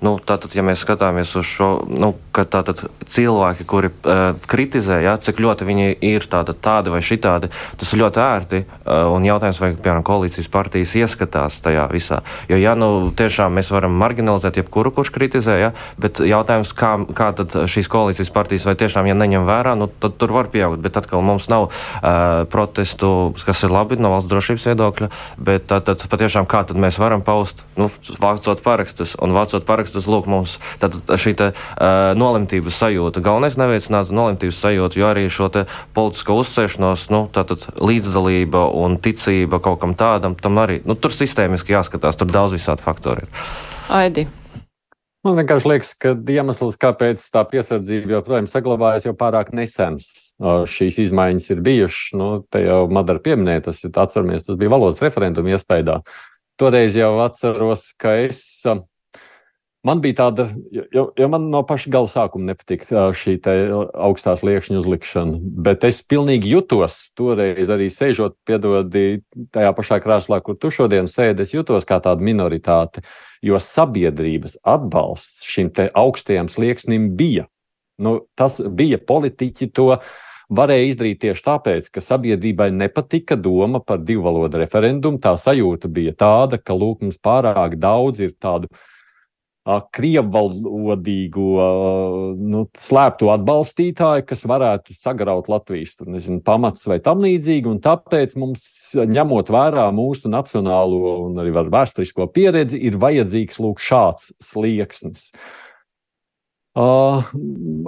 [0.05, 5.15] Nu, tātad, ja mēs skatāmies uz šo, nu, ka tātad cilvēki, kuri uh, kritizē, ja,
[5.21, 8.63] cik ļoti viņi ir tātad, tādi vai šitādi, tas ir ļoti ērti.
[8.85, 12.21] Uh, un jautājums, vai, piemēram, koalīcijas partijas ieskatās tajā visā.
[12.51, 15.71] Jo, ja nu tiešām mēs varam marginalizēt jebkuru, kurš kritizē, ja,
[16.01, 20.17] bet jautājums, kā, kā tad šīs koalīcijas partijas vai tiešām, ja neņem vērā, nu, tad
[20.21, 20.81] tur var pieaugt.
[20.83, 25.09] Bet atkal mums nav uh, protestu, kas ir labi no valsts drošības viedokļa,
[25.49, 27.89] bet tātad patiešām kā tad mēs varam paust, nu,
[28.21, 33.23] vācot parakstus un vācot parakstus lūk, mums tātad šī te, uh, nolemtības sajūta.
[33.25, 35.65] Galvenais neveicināt nolemtības sajūtu, jo arī šo te
[35.97, 41.75] politisko uzsēšanos, nu, tātad līdzdalība un ticība kaut kam tādam, tam arī, nu, tur sistēmiski
[41.75, 43.47] jāskatās, tur daudz visādi faktori ir.
[43.93, 44.27] Aidi.
[45.25, 50.31] Man vienkārši liekas, ka iemesls, kāpēc tā piesardzība joprojām saglabājas, jau pārāk nesens.
[50.39, 52.13] Šīs izmaiņas ir bijušas.
[52.19, 55.99] Nu, te jau Madara pieminēja, tas ir atceramies, tas bija valodas referenduma iespējā.
[56.61, 58.39] Toreiz jau atceros, ka es
[59.87, 63.37] Man bija tāda, jo, jo man no paša gala sākuma nepatika šī
[64.07, 69.21] augstās liekšņa uzlikšana, bet es pilnīgi jutos toreiz arī sēžot, piedodi,
[69.55, 73.05] tajā pašā krēslā, kur tu šodien sēdi, es jutos kā tāda minoritāte,
[73.45, 77.47] jo sabiedrības atbalsts šim augstajam slieksnim bija.
[77.97, 79.93] Nu, tas bija politiķi to
[80.53, 85.19] varēja izdarīt tieši tāpēc, ka sabiedrībai nepatika doma par divu valodu referendumu.
[85.23, 88.69] Tā sajūta bija tāda, ka lūk, mums pārāk daudz ir tādu
[89.67, 91.65] krievvalodīgo
[92.39, 97.75] nu, slēpto atbalstītāju, kas varētu sagraut Latvijas tur, nezinu, pamats vai tam līdzīgi.
[97.83, 98.63] Tāpēc mums,
[98.95, 105.31] ņemot vērā mūsu nacionālo un arī vēsturisko pieredzi, ir vajadzīgs lūk šāds slieksnis.
[106.77, 107.25] Uh,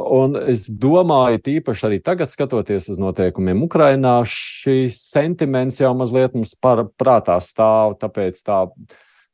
[0.09, 6.55] un es domāju, tīpaši arī tagad, skatoties uz notiekumiem Ukrajinā, šis sentiments jau mazliet mums
[6.57, 7.99] par prātā stāv.
[8.01, 8.63] Tāpēc tā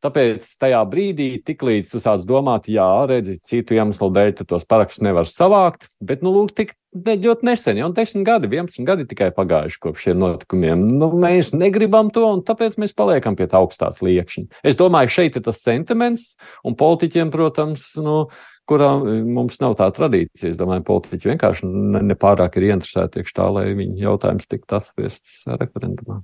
[0.06, 5.02] Tāpēc tajā brīdī, tiklīdz tu sāc domāt, jā, redzi, citu iemeslu dēļ tu tos parakstus
[5.06, 9.32] nevar savākt, bet, nu, lūk, tik ne, ļoti nesen, jau 10 gadi, 11 gadi tikai
[9.36, 10.84] pagājuši kopš šiem notikumiem.
[11.00, 14.62] Nu, mēs negribam to, un tāpēc mēs paliekam pie tā augstās liekšņa.
[14.68, 16.36] Es domāju, šeit ir tas sentiments,
[16.68, 18.28] un politiķiem, protams, nu,
[18.70, 20.52] kurām mums nav tā tradīcija.
[20.52, 21.70] Es domāju, politiķi vienkārši
[22.12, 26.22] nepārāk ir ieinteresēti tieši tā, lai viņu jautājums tiktu apspriests referendumā.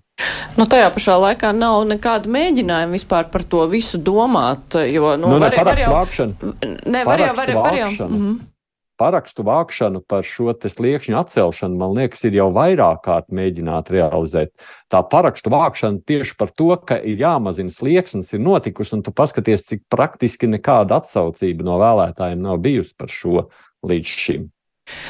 [0.58, 5.42] Nu, tajā pašā laikā nav nekāda mēģinājuma vispār par to visu domāt, jo, nu, nu
[5.42, 5.92] var, ne, var jau,
[6.62, 8.40] ne, var jau, var, var jau, mm -hmm.
[9.02, 14.54] Parakstu vākšanu par šo sliekšņu atcelšanu, man liekas, ir jau vairāk kārt mēģināt realizēt.
[14.94, 19.66] Tā parakstu vākšana tieši par to, ka ir jāmazina slieksnis, ir notikusi, un tu paskaties,
[19.72, 23.48] cik praktiski nekāda atsaucība no vēlētājiem nav bijusi par šo
[23.90, 24.50] līdz šim.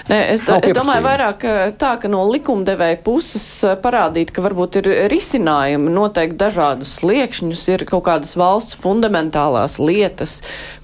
[0.10, 1.44] Nē, es, da, es domāju vairāk
[1.80, 3.46] tā, ka no likumdevēja puses
[3.82, 10.42] parādīt, ka varbūt ir risinājumi noteikt dažādus sliekšņus, ir kaut kādas valsts fundamentālās lietas,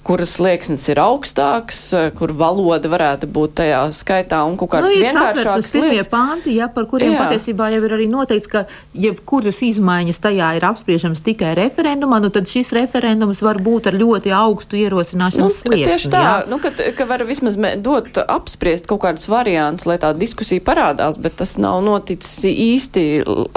[0.08, 1.78] kuras slieksnis ir augstāks,
[2.16, 6.08] kur valoda varētu būt tajā skaitā un kaut kādas nu, vienkāršākas lietas.
[6.12, 7.26] Panti, ja, par kuriem jā.
[7.26, 8.64] patiesībā jau ir arī noteikts, ka
[8.96, 14.32] jebkuras izmaiņas tajā ir apspriežams tikai referendumā, nu tad šis referendums var būt ar ļoti
[14.32, 15.90] augstu ierosināšanas nu, slieksni.
[15.92, 16.36] Tieši tā, jā.
[16.48, 21.36] nu, ka, ka var vismaz dot apspriest kaut kādus variantus, lai tā diskusija parādās, bet
[21.42, 23.04] tas nav noticis īsti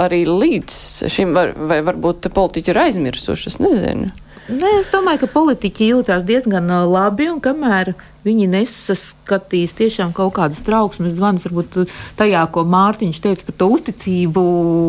[0.02, 4.12] arī līdz šim, var, vai varbūt politiķi ir aizmirsuši, es nezinu.
[4.50, 7.92] Ne, es domāju, ka politiķi jūtas diezgan labi, un kamēr
[8.26, 14.44] viņi nesaskatīs tiešām kaut kādas trauksmes zvanus, varbūt tajā, ko Mārtiņš teica par to uzticību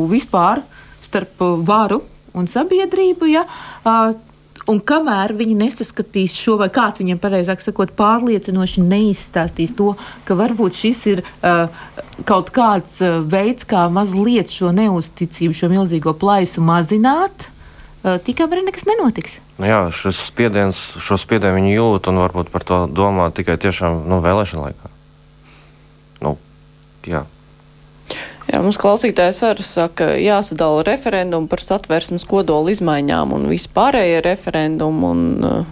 [0.10, 0.64] vispār
[1.06, 2.02] starp varu
[2.34, 3.30] un sabiedrību.
[3.30, 3.46] Ja,
[4.72, 9.90] Un kamēr viņi nesaskatīs šo, vai kāds viņiem pareizāk sakot, pārliecinoši neizstāstīs to,
[10.24, 11.66] ka varbūt šis ir uh,
[12.30, 17.50] kaut kāds uh, veids, kā mazliet šo neusticību, šo milzīgo plaisu mazināt,
[18.04, 19.38] uh, tikām arī nekas nenotiks.
[19.60, 24.04] Nu jā, šis spiediens, šo spiedienu viņi jūt un varbūt par to domā tikai tiešām
[24.10, 24.92] nu, vēlēšana laikā.
[26.24, 26.38] Nu,
[27.10, 27.26] jā.
[28.44, 35.14] Jā, mums klausītājs arī saka, jāsadala referendumu par satversmes kodolu izmaiņām un vispārējie referendumu.
[35.14, 35.72] Un,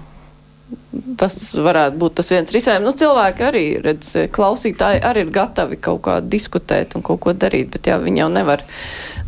[1.19, 2.85] tas varētu būt tas viens risinājums.
[2.87, 7.71] Nu, cilvēki arī, redz, klausītāji arī ir gatavi kaut kā diskutēt un kaut ko darīt,
[7.73, 8.63] bet jā, viņi jau nevar.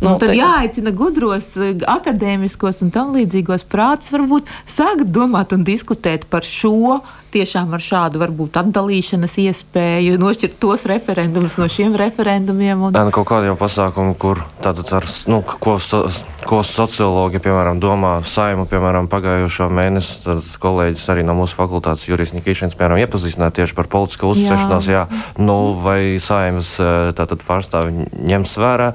[0.04, 1.54] Nu, tad jāaicina gudros,
[1.90, 7.02] akadēmiskos un tam līdzīgos prātus varbūt sākt domāt un diskutēt par šo
[7.34, 12.86] tiešām ar šādu varbūt atdalīšanas iespēju, nošķirt tos referendumus no šiem referendumiem.
[12.88, 12.94] Un...
[12.94, 16.04] Jā, nu, kaut kādiem pasākumiem, kur tātad ar, nu, ko, so,
[16.46, 22.34] ko sociologi, piemēram, domā saimu, piemēram, pagājušo mēnesi, tad kolēģis arī no mūsu fakultātes Juris
[22.36, 25.08] Nikīšins, piemēram, iepazīstināja tieši par politisko uzsvešanos, jā,
[25.42, 26.76] nu, vai saimas
[27.18, 28.92] tātad pārstāvi ņems vērā.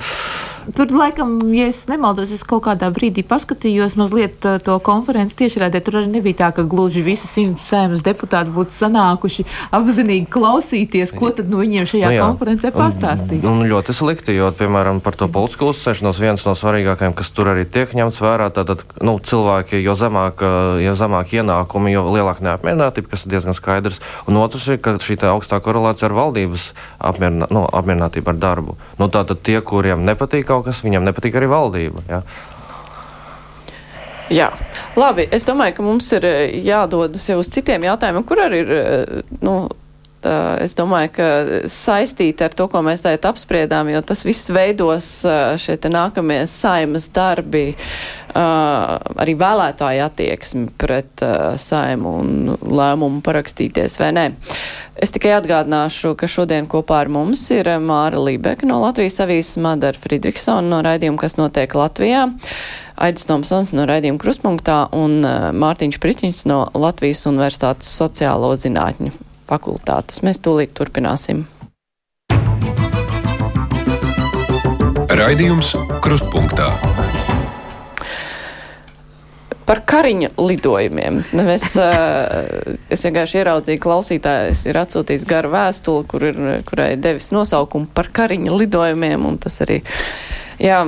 [0.76, 5.82] Tur, laikam, ja es nemaldos, es kaut kādā brīdī paskatījos mazliet to konferenci tiešraidē.
[5.86, 11.32] Tur arī nebija tā, ka gluži visi simts sēmas deputāti būtu sanākuši apzinīgi klausīties, ko
[11.36, 13.46] tad no viņiem šajā nu, konferencē pastāstīs.
[13.48, 17.52] Un, un ļoti slikti, jo, piemēram, par to politisko uzsēšanos viens no svarīgākajiem, kas tur
[17.54, 20.44] arī tiek ņemts vērā, tātad nu, cilvēki, jo zemāk,
[20.84, 24.02] jo zemāk ienākumi, jo lielāka neapmierinātība, kas ir diezgan skaidrs.
[24.30, 28.76] Un otrs ir, ka šī augstā korelācija ar valdības apmierinātību nu, apmierinātību ar darbu.
[29.00, 32.04] Nu, tātad tie, kuriem nepatīk kaut kas, viņam nepatīk arī valdība.
[32.12, 32.24] Ja?
[34.30, 34.52] Jā,
[35.00, 35.26] labi.
[35.34, 38.74] Es domāju, ka mums ir eh, jādodas jau uz citiem jautājumiem, kur arī ir.
[38.76, 39.56] Eh, nu,
[40.22, 41.30] tā, es domāju, ka
[41.72, 47.10] saistīti ar to, ko mēs tagad apspriedām, jo tas viss veidos eh, šie nākamie saimas
[47.16, 47.72] darbi.
[47.74, 54.26] Uh, arī vēlētāju attieksmi pret uh, saimu un lēmumu parakstīties vai nē.
[55.00, 60.00] Es tikai atgādināšu, ka šodien kopā ar mums ir Māra Lībeka no Latvijas avīzes, Madara
[60.00, 62.28] Friedrichsona no raidījuma, kas notiek Latvijā.
[63.00, 69.16] Aidis Tomsons no raidījuma Kruspunktā un Mārtiņš Priķins no Latvijas Universitātes sociālo zinātņu
[69.50, 70.20] fakultātes.
[70.28, 71.48] Mēs tūlīt turpināsim.
[75.20, 76.70] Raidījums Krustpunktā
[79.70, 81.22] par kariņa lidojumiem.
[81.54, 81.68] Es,
[82.94, 88.56] es vienkārši ieraudzīju, klausītājs ir atsūtījis garu vēstuli, kur ir, kurai devis nosaukumu par kariņa
[88.64, 89.84] lidojumiem, un tas arī
[90.60, 90.80] jā,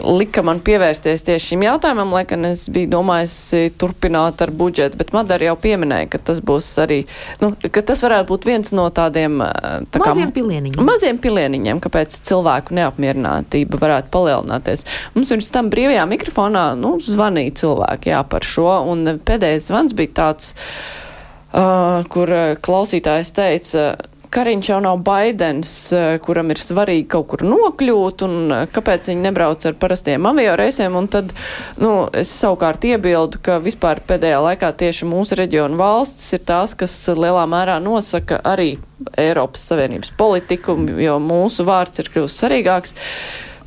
[0.00, 3.36] lika man pievērsties tieši šim jautājumam, lai gan es biju domājis
[3.80, 7.02] turpināt ar budžetu, bet Madara jau pieminēja, ka tas būs arī,
[7.42, 10.90] nu, ka tas varētu būt viens no tādiem tā kā, maziem pilieniņiem.
[10.90, 14.86] Maziem pilieniņiem, kāpēc cilvēku neapmierinātība varētu palielināties.
[15.16, 20.14] Mums pirms tam brīvajā mikrofonā, nu, zvanīja cilvēki, jā, par šo, un pēdējais zvans bija
[20.22, 22.32] tāds, uh, kur
[22.64, 23.88] klausītājs teica,
[24.36, 29.24] Kariņš jau nav Baidens, eh, kuram ir svarīgi kaut kur nokļūt, un eh, kāpēc viņi
[29.24, 31.32] nebrauc ar parastiem avio reisiem, un tad,
[31.80, 36.98] nu, es savukārt iebildu, ka vispār pēdējā laikā tieši mūsu reģionu valstis ir tās, kas
[37.16, 38.74] lielā mērā nosaka arī
[39.16, 42.96] Eiropas Savienības politiku, jo mūsu vārds ir kļūst svarīgāks.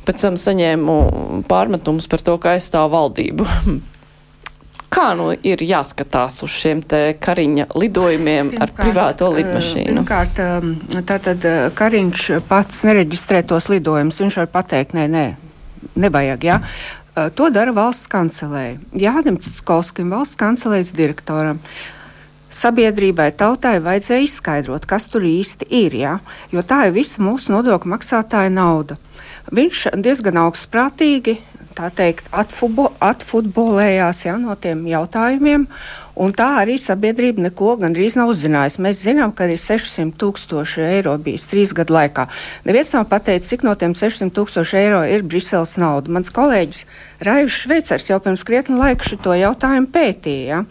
[0.06, 1.00] Pēc tam saņēmu
[1.50, 3.50] pārmetumus par to, ka aizstāv valdību.
[4.90, 6.80] Kā nu ir jāskatās uz šiem
[7.22, 9.92] kariņa lidojumiem pirmkārt, ar privāto eh, lidmašīnu?
[10.02, 10.72] Pirmkārt, um,
[11.06, 14.18] tātad eh, kariņš pats nereģistrē tos lidojumus.
[14.24, 15.24] Viņš var pateikt, nē, nē,
[15.94, 16.46] nevajag.
[16.48, 16.58] Ja?
[17.14, 18.80] Eh, to dara valsts kancelēja.
[18.98, 21.62] Jānim Citskovskim, valsts kancelējas direktoram.
[22.50, 26.16] Sabiedrībai, tautai vajadzēja izskaidrot, kas tur īsti ir, ja?
[26.50, 28.98] jo tā ir visa mūsu nodokļu maksātāja nauda.
[29.54, 31.38] Viņš diezgan augstprātīgi
[31.80, 35.66] tā teikt, atfubo, atfutbolējās ja, no tiem jautājumiem.
[36.20, 38.82] Un tā arī sabiedrība neko gandrīz nav uzzinājusi.
[38.84, 42.26] Mēs zinām, ka ir 600 tūkstoši eiro bijis trīs gadu laikā.
[42.66, 46.12] Neviens nav pateicis, cik no tiem 600 tūkstoši eiro ir Briseles nauda.
[46.12, 46.82] Mans kolēģis
[47.24, 50.60] Raivs Šveicers jau pirms krietni laika šo jautājumu pētīja.
[50.60, 50.64] Ja?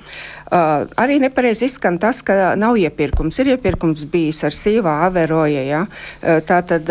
[0.49, 3.37] Uh, arī nepareizi izskan tas, ka nav iepirkums.
[3.37, 5.61] Ir iepirkums bijis ar sīvā averoja.
[5.61, 5.81] Ja?
[5.85, 6.89] Uh, Tātad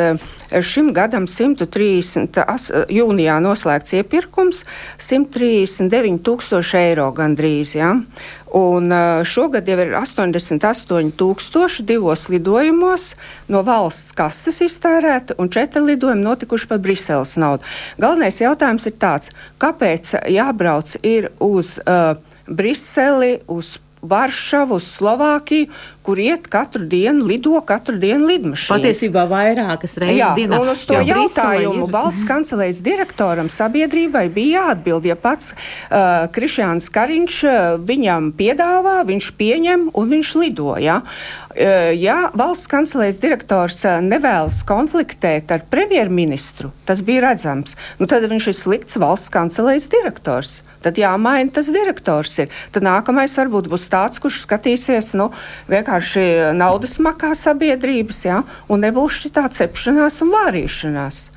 [0.62, 4.62] šim gadam 130, as, jūnijā noslēgts iepirkums
[5.02, 7.74] 139 tūkstoši eiro gandrīz.
[7.80, 7.96] Ja?
[8.54, 8.94] Un
[9.28, 13.10] šogad jau ir 88,000 divos lidojumos
[13.52, 17.66] no valsts kases iztērēta, un četri lidojumi notikuši par Briseles naudu.
[18.00, 22.16] Galvenais jautājums ir tāds, kāpēc jābrauc ir uz uh,
[22.48, 25.68] Briseli, uz Varšavu, uz Slovākiju,
[26.08, 28.70] kur iet katru dienu, lido katru dienu lidmašīnas.
[28.72, 30.56] Patiesībā vairākas reizes Jā, dienā.
[30.62, 31.02] Un uz to Jā.
[31.10, 31.92] jautājumu ir...
[31.92, 37.58] valsts kancelējas direktoram sabiedrībai bija jāatbild, ja pats uh, Krišjāns Kariņš uh,
[37.90, 40.70] viņam piedāvā, viņš pieņem un viņš lido.
[40.80, 41.02] Ja?
[41.52, 48.24] Uh, ja valsts kancelējas direktors uh, nevēlas konfliktēt ar premjerministru, tas bija redzams, nu tad
[48.32, 52.36] viņš ir slikts valsts kancelējas direktors tad jāmaina tas direktors.
[52.42, 52.52] Ir.
[52.74, 55.30] Tad nākamais varbūt būs tāds, kurš skatīsies nu,
[55.70, 61.30] vienkārši vienkārši naudas makā sabiedrības, ja, un nebūs šī tā cepšanās un vārīšanās.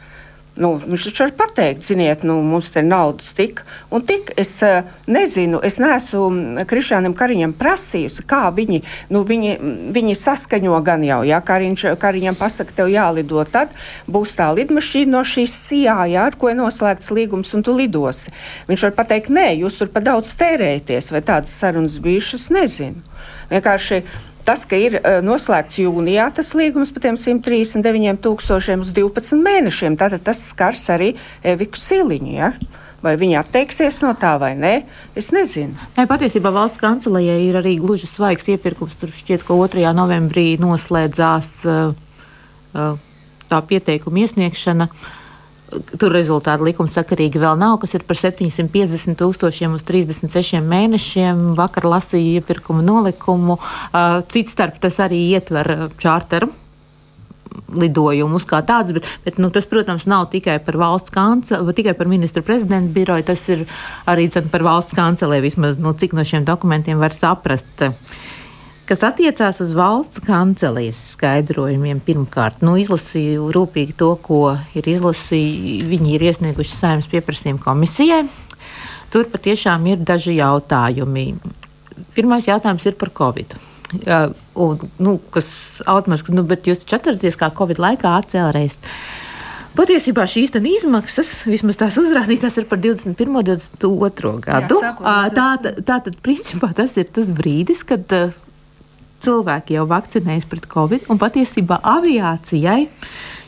[0.62, 4.34] Nu, viņš taču var pateikt, ziniet, nu, mums te naudas tik un tik.
[4.36, 9.56] Es uh, nezinu, es neesmu mm, Krišānam Kariņam prasījusi, kā viņi, nu, viņi,
[9.96, 13.72] viņi saskaņo gan jau, ja Kariņš, Kariņam pasaka, tev jālido, tad
[14.12, 18.36] būs tā lidmašīna no šīs sijā, ja, ar ko ir noslēgts līgums, un tu lidosi.
[18.68, 23.08] Viņš var pateikt, nē, jūs tur pa daudz tērēties, vai tādas sarunas bijušas, nezinu.
[23.52, 24.04] Vienkārši
[24.48, 29.98] Tas, ka ir uh, noslēgts jūnijā tas līgums par tiem 139 tūkstošiem uz 12 mēnešiem,
[30.00, 31.12] tātad tas skars arī
[31.46, 32.34] Eviku Siliņu.
[32.34, 32.52] Ja?
[33.02, 34.74] Vai viņi atteiksies no tā vai nē,
[35.18, 35.74] es nezinu.
[35.96, 38.98] Nē, patiesībā valsts kancelējai ir arī gluži svaigs iepirkums.
[39.02, 39.88] Tur šķiet, ka 2.
[39.98, 41.96] novembrī noslēdzās uh,
[42.78, 42.94] uh,
[43.50, 44.90] tā pieteikuma iesniegšana.
[44.92, 45.18] Uh,
[45.72, 51.54] Tur rezultāti likumsakarīgi vēl nav, kas ir par 750 tūkstošiem uz 36 mēnešiem.
[51.56, 53.56] Vakar lasīju iepirkuma nolikumu.
[54.32, 56.52] Cits starp tas arī ietver čārteru
[57.72, 62.10] lidojumus kā tādus, bet, bet nu, tas, protams, nav tikai par valsts kancelu, tikai par
[62.12, 63.66] ministru prezidentu biroju, tas ir
[64.10, 67.86] arī dzen, par valsts kancelē, vismaz nu, cik no šiem dokumentiem var saprast.
[68.92, 74.40] Kas attiecās uz valsts kancelēs skaidrojumiem, pirmkārt, nu, izlasīju rūpīgi to, ko
[74.76, 75.86] ir izlasījuši.
[75.88, 78.26] Viņi ir iesnieguši saimnes pieprasījumu komisijai.
[79.14, 81.24] Tur patiešām ir daži jautājumi.
[82.18, 83.56] Pirmais jautājums ir par Covid.
[84.02, 85.48] Uh, un, nu, kas
[85.88, 88.76] automātiski, nu, bet jūs taču atceraties, kā Covid laikā atcēlreiz.
[89.80, 93.40] Patiesībā šīs izmaksas, vismaz tās uzrādītās, ir par 21.
[93.40, 94.38] un 22.
[94.44, 94.84] gadu.
[94.84, 94.96] Jā,
[95.32, 98.40] tā, tā, tā tad, principā, tas ir tas brīdis, kad uh,
[99.24, 102.88] cilvēki jau vakcinējas pret covid, un patiesībā aviācijai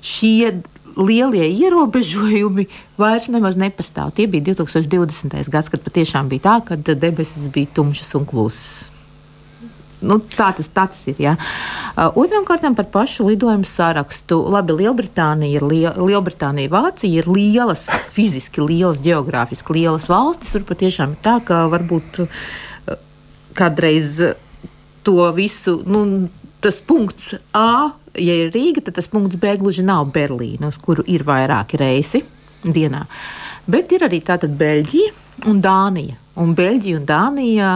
[0.04, 0.54] šie
[0.94, 2.68] lielie ierobežojumi
[3.02, 4.14] vairs nemaz nepastāv.
[4.14, 5.50] Tie bija 2020.
[5.50, 8.90] gads, kad patiešām bija tā, ka debesis bija tumšas un klusas.
[10.04, 11.20] Nu, tā, tas, tā tas ir.
[11.24, 11.38] Ja.
[12.20, 14.42] Otram kārtam par pašu lidojumu sarakstu.
[14.52, 20.52] Labi, Lielbritānija ir, liel, Lielbritānija, Vācija ir lielas, fiziski lielas, geogrāfiski lielas valstis.
[20.56, 22.26] Tur patiešām ir tā, ka varbūt
[23.56, 24.20] kādreiz
[25.04, 25.82] to visu.
[25.86, 26.30] Nu,
[26.64, 31.06] tas punkts A, ja ir Rīga, tad tas punkts B gluži nav Berlīna, uz kuru
[31.08, 32.24] ir vairāki reisi
[32.64, 33.04] dienā.
[33.68, 36.18] Bet ir arī tātad Beļģija un Dānija.
[36.40, 37.70] Un Beļģija un Dānija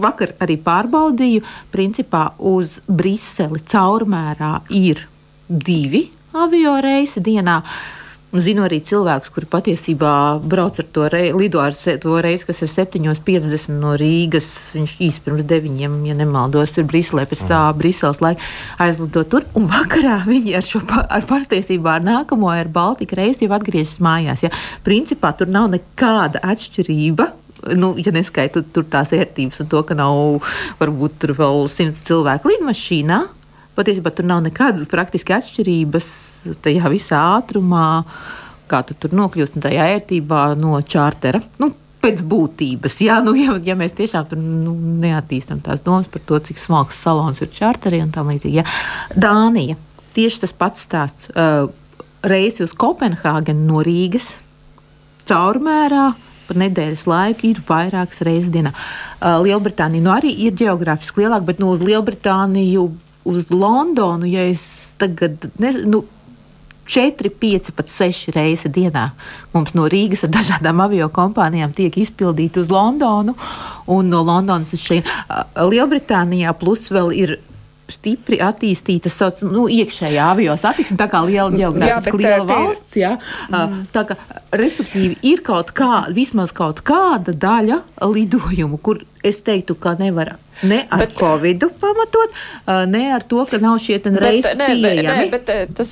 [0.00, 5.04] vakar arī pārbaudīju, principā uz Briseli caurmērā ir
[5.48, 7.60] divi avio reisi dienā.
[7.60, 8.03] Uh,
[8.34, 12.70] Zinu arī cilvēkus, kuri patiesībā brauc ar to reizi, lido ar to reizi, kas ir
[12.72, 14.48] 7.50 no Rīgas.
[14.74, 15.76] Viņš īsi pirms 9,
[16.08, 17.78] ja nemaldos, ir Briselē, pēc tā mm.
[17.78, 18.42] Briseles laika
[18.82, 19.46] aizlido tur.
[19.54, 24.42] Un vakarā viņi ar šo ar patiesībā ar nākamo ar Baltiku reizi jau atgriežas mājās.
[24.48, 24.50] Ja?
[24.82, 27.30] Principā tur nav nekāda atšķirība
[27.78, 30.42] nu, ja neskaitot tur tās ērtības un to, ka nav
[30.82, 33.22] varbūt tur vēl simts cilvēku lidmašīnā,
[33.76, 36.10] patiesībā tur nav nekādas praktiski atšķirības
[36.64, 37.86] tajā visā ātrumā,
[38.70, 41.42] kā tu tur nokļūst un tajā ērtībā no čārtera.
[41.62, 46.20] Nu, Pēc būtības, jā, nu, ja, ja mēs tiešām tur, nu, neattīstām tās domas par
[46.28, 48.58] to, cik smalks salons ir čārterī un tā līdzīgi.
[48.58, 48.64] Jā.
[49.16, 49.78] Dānija
[50.12, 51.30] tieši tas pats stāsts.
[51.32, 51.70] Uh,
[52.20, 54.34] reisi uz Kopenhāgenu no Rīgas
[55.28, 56.10] caurmērā
[56.44, 58.74] par nedēļas laiku ir vairākas reizes dienā.
[58.74, 62.90] Uh, Lielbritānija nu, arī ir geogrāfiski lielāka, bet nu, uz Lielbritāniju
[63.24, 65.90] uz Londonu, ja es tagad nezinu.
[65.90, 66.04] Nu,
[66.84, 69.06] 4, 5, pat 6 reizes dienā
[69.54, 73.32] mums no Rīgas ar dažādām avio kompānijām tiek izpildīti uz Londonu
[73.88, 75.08] un no Londonas uz šeit.
[75.56, 77.38] Lielbritānijā plus vēl ir
[77.90, 82.96] stipri attīstīta sauc, nu, iekšējā avio satiksme, tā kā liela geogrāfiski liela valsts.
[82.96, 83.14] Jā,
[83.50, 83.82] mm.
[83.92, 84.16] Tā kā,
[84.56, 90.84] respektīvi, ir kaut kāda, vismaz kaut kāda daļa lidojumu, kur es teiktu, ka nevar Ne
[90.88, 92.30] ar bet, Covid pamatot,
[92.88, 95.02] ne ar to, ka nav šie reizes pieejami.
[95.04, 95.90] Nē, bet tas,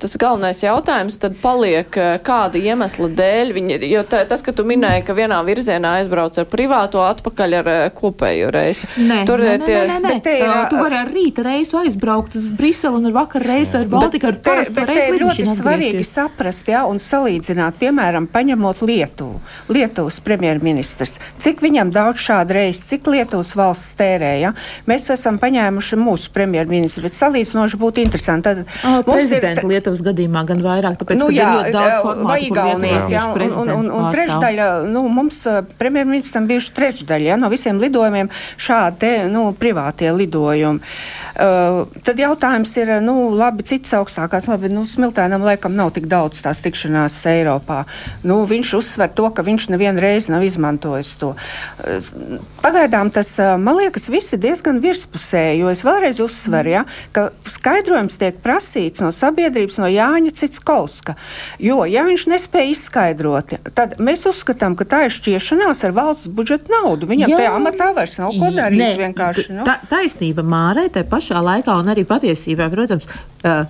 [0.00, 1.92] tas galvenais jautājums tad paliek,
[2.24, 6.48] kāda iemesla dēļ viņi, jo tā, tas, ka tu minēji, ka vienā virzienā aizbrauc ar
[6.50, 8.88] privāto, atpakaļ ar kopējo reisu.
[8.96, 10.34] Nē, Tur, nē, tie, nē, nē, nē.
[10.40, 14.30] Ir, tu vari ar rīta reisu aizbraukt uz Briselu un ar vakar reisu ar Baltiku.
[14.32, 19.40] Ar parasto bet, reisu ir ļoti svarīgi saprast, jā, un salīdzināt, piemēram, paņemot Lietuvu.
[19.72, 24.32] Lietuvas premjerministrs, cik viņam daudz šādu reisu, cik Lietuvas valsts valsts tērē.
[24.40, 24.52] Ja?
[24.86, 28.42] Mēs esam paņēmuši mūsu premjerministru, bet salīdzinoši būtu interesanti.
[28.42, 31.50] Tad oh, mums ir Lietuvas gadījumā gan vairāk, tāpēc, nu, jā,
[32.02, 35.42] formātu, vai Igaunijas, jā, un, un, un, un trešdaļa, nu, mums
[35.78, 40.82] premjerministram bijuši trešdaļa, ja, no visiem lidojumiem šādi, nu, privātie lidojumi.
[41.32, 46.42] Uh, tad jautājums ir, nu, labi, cits augstākās, labi, nu, Smiltēnam laikam nav tik daudz
[46.44, 47.82] tās tikšanās Eiropā.
[48.26, 51.32] Nu, viņš uzsver to, ka viņš nevienu reizi nav izmantojis to.
[52.60, 56.82] Pagaidām tas uh, Man liekas, visi diezgan virspusēji, jo es vēlreiz uzsveru, ja,
[57.16, 61.14] ka skaidrojums tiek prasīts no sabiedrības, no Jāņa Citskolska.
[61.56, 66.68] Jo, ja viņš nespēja izskaidrot, tad mēs uzskatām, ka tā ir šķiešanās ar valsts budžeta
[66.68, 67.08] naudu.
[67.08, 67.38] Viņam Jā.
[67.40, 68.82] tajā amatā vairs nav ko darīt.
[68.82, 69.48] Nē, vienkārši.
[69.56, 69.64] Nu.
[69.64, 73.08] Tā, taisnība Mārai, tai pašā laikā un arī patiesībā, protams.
[73.40, 73.64] Uh,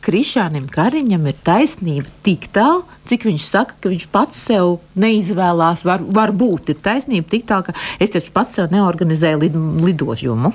[0.00, 5.84] Krišānam Kariņam ir taisnība tik tālu, cik viņš saka, ka viņš pats sev neizvēlās.
[5.84, 10.54] Var, varbūt ir taisnība tik tālu, ka es taču pats sev neorganizēju lid, lidojumu.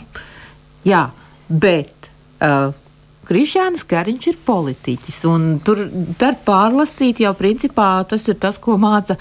[0.85, 1.07] Jā,
[1.49, 2.09] bet
[2.41, 2.73] uh,
[3.25, 5.85] Krišāns Kariņš ir politiķis, un tur
[6.19, 9.17] var pārlasīt jau principā tas ir tas, ko māca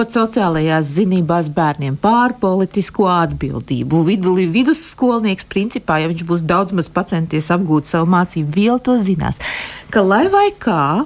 [0.00, 3.98] pat sociālajās zinībās bērniem pār politisko atbildību.
[4.06, 9.40] Vidu, vidusskolnieks, principā, ja viņš būs daudz maz pacenties apgūt savu mācību vielu, to zinās.
[9.92, 11.04] Ka lai vai kā,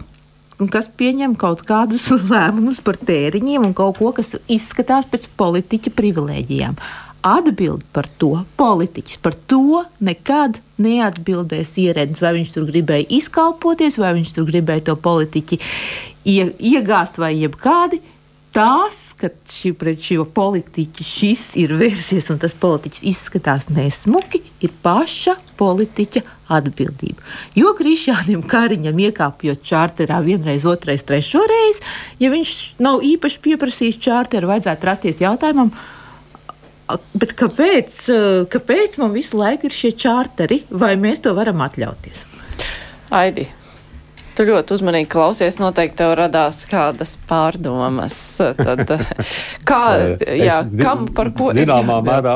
[0.71, 6.79] kas pieņem kaut kādus lēmumus par tēriņiem un kaut ko, kas izskatās pēc politiķa privilēģijām.
[7.25, 9.19] Atbild par to politiķis.
[9.25, 14.99] Par to nekad neatbildēs ierēdnis, vai viņš tur gribēja izkalpoties, vai viņš tur gribēja to
[15.03, 15.59] politiķi
[16.29, 18.05] ie, iegāzt vai jebkādi
[18.55, 24.73] tās, ka šī, pret šo politiķi šis ir vērsies un tas politiķis izskatās nesmuki, ir
[24.85, 26.23] paša politiķa
[26.55, 27.25] atbildība.
[27.59, 31.83] Jo Krišānam Kariņam iekāpjot čārterā vienreiz, otrais, trešo reizi,
[32.23, 35.75] ja viņš nav īpaši pieprasījis čārteru, vajadzētu rasties jautājumam.
[37.17, 37.99] Bet kāpēc,
[38.53, 42.27] kāpēc man visu laiku ir šie čārteri, vai mēs to varam atļauties?
[43.15, 43.47] Aidi,
[44.35, 48.17] Tu ļoti uzmanīgi klausies, noteikti tev radās kādas pārdomas.
[48.59, 48.81] Tad,
[49.69, 49.83] kā,
[50.49, 51.61] jā, es, kam par ko ir?
[51.63, 52.35] Zināmā mērā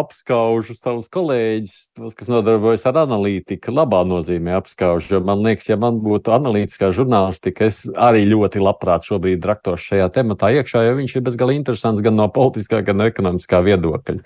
[0.00, 5.80] apskaužu savus kolēģis, tos, kas nodarbojas ar analītiku, labā nozīmē apskaužu, jo man liekas, ja
[5.80, 11.16] man būtu analītiskā žurnālistika, es arī ļoti labprāt šobrīd raktošu šajā tematā iekšā, jo viņš
[11.16, 14.20] ir bezgalīgi interesants gan no politiskā, gan no ekonomiskā viedokļa.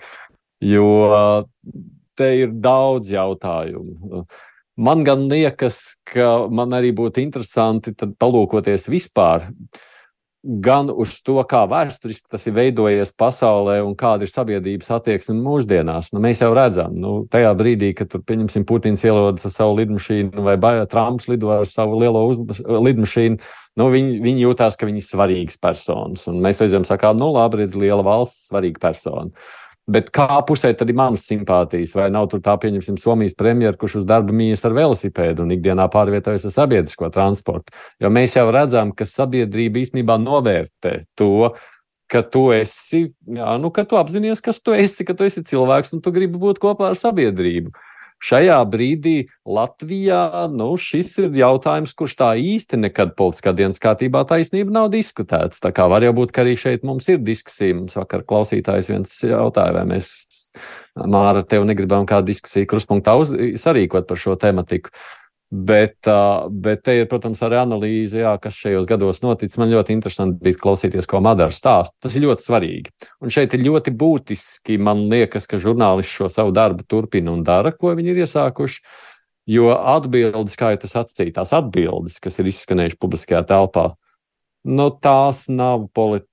[0.63, 0.89] Jo
[2.19, 4.25] te ir daudz jautājumu.
[4.77, 9.51] Man gan liekas, ka man arī būtu interesanti palūkoties vispār
[10.43, 16.09] gan uz to, kā vēsturiski tas ir veidojies pasaulē un kāda ir sabiedrības attieksme mūsdienās.
[16.11, 20.43] Nu, mēs jau redzam, nu, tajā brīdī, kad tur, pieņemsim, Putins ielodas ar savu lidmašīnu
[20.43, 20.57] vai
[20.91, 22.25] Trumps lido ar savu lielo
[22.89, 23.39] lidmašīnu,
[23.79, 26.27] nu, viņi, viņi jūtās, ka viņi ir svarīgas personas.
[26.27, 29.31] Un mēs aizjām sakām, nu, labi, redz, liela valsts, svarīga persona.
[29.83, 31.91] Bet kā pusē tad ir manas simpātijas?
[31.97, 35.89] Vai nav tur tā, pieņemsim, Somijas premjeras, kurš uz darbu mījas ar velosipēdu un ikdienā
[35.91, 37.75] pārvietojas ar sabiedrisko transportu?
[37.99, 41.51] Jo mēs jau redzam, ka sabiedrība īstenībā novērtē to,
[42.07, 45.97] ka tu esi, jā, nu, ka tu apzinājies, kas tu esi, ka tu esi cilvēks
[45.97, 47.75] un tu gribi būt kopā ar sabiedrību
[48.23, 54.73] šajā brīdī Latvijā nu, šis ir jautājums, kurš tā īsti nekad politiskā dienas kārtībā taisnība
[54.79, 55.61] nav diskutēts.
[55.63, 57.75] Tā kā var jau būt, ka arī šeit mums ir diskusija.
[57.81, 60.13] Mums vakar klausītājs viens jautāja, vai mēs,
[60.93, 64.93] Māra, tev negribam kādu diskusiju kruspunktā uz, sarīkot par šo tematiku.
[65.53, 66.07] Bet,
[66.49, 69.59] bet te ir, protams, arī analīze, jā, kas šajos gados noticis.
[69.61, 71.93] Man ļoti interesanti bija klausīties, ko Madara stāsta.
[72.01, 72.93] Tas ir ļoti svarīgi.
[73.21, 77.69] Un šeit ir ļoti būtiski, man liekas, ka žurnālisti šo savu darbu turpina un dara,
[77.69, 78.81] ko viņi ir iesākuši.
[79.53, 83.91] Jo atbildes, kā jau tas atsīja, tās atbildes, kas ir izskanējušas publiskajā telpā,
[84.65, 86.32] nu, tās nav politi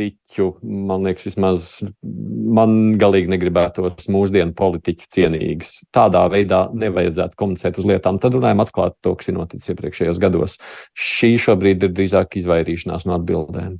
[0.00, 1.66] politiķu, man liekas, vismaz
[2.02, 5.82] man galīgi negribētos mūsdienu politiķu cienīgas.
[5.92, 8.18] Tādā veidā nevajadzētu komunicēt uz lietām.
[8.20, 10.56] Tad runājam atklāti to, kas ir noticis iepriekšējos gados.
[10.94, 13.78] Šī šobrīd ir drīzāk izvairīšanās no atbildēm.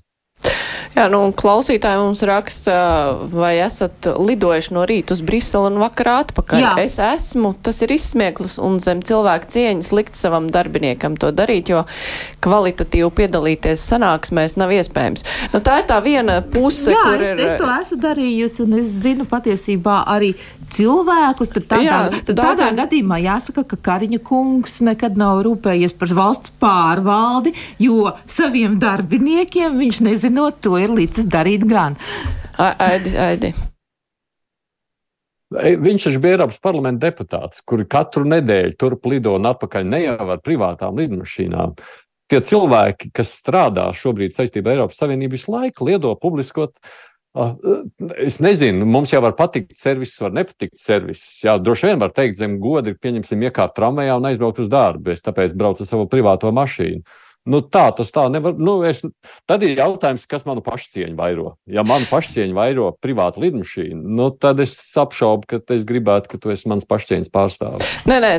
[0.91, 2.74] Jā, nu, klausītāji mums raksta,
[3.30, 6.62] vai esat lidojuši no rīta uz Briselu un vakarā atpakaļ.
[6.64, 6.72] Jā.
[6.82, 11.84] Es esmu, tas ir izsmieklis un zem cilvēku cieņas likt savam darbiniekam to darīt, jo
[12.43, 15.24] kvalitatīvi piedalīties sanāksmēs nav iespējams.
[15.55, 17.45] Nu, tā ir tā viena puse, Jā, kur es, ir.
[17.47, 20.34] es to esmu darījusi un es zinu patiesībā arī
[20.75, 25.97] cilvēkus, tad tādā, Jā, tad tādā daudziem- gadījumā jāsaka, ka Kariņa kungs nekad nav rūpējies
[25.99, 31.97] par valsts pārvaldi, jo saviem darbiniekiem viņš nezinot, to ir līdzis darīt gan.
[32.59, 33.55] Aidi, aidi.
[35.51, 40.29] Viņš taču bija Eiropas parlamenta deputāts, kuri katru nedēļu turp lido un atpakaļ ne jau
[40.31, 41.75] ar privātām lidmašīnām.
[42.31, 46.77] Tie cilvēki, kas strādā šobrīd saistībā ar Eiropas Savienību, visu laiku liedo publiskot.
[46.79, 47.10] ah,
[48.18, 51.22] Es nezinu, mums jau var patikt servis, var nepatikt servis.
[51.45, 55.12] Jā, droši vien var teikt, zem goda ir pieņemsim iekāpt tramvajā un aizbraukt uz darbu.
[55.14, 57.05] Es tāpēc braucu ar savu privāto mašīnu.
[57.49, 58.53] Nu, tā tas tā nevar.
[58.61, 58.99] Nu, es,
[59.49, 61.55] tad ir jautājums, kas manu pašcieņu vairo.
[61.70, 66.53] Ja manu pašcieņu vairo privāta lidmašīna, nu, tad es apšaubu, ka es gribētu, ka tu
[66.53, 67.89] esi mans pašcieņas pārstāvis.
[68.11, 68.33] Nē, nē,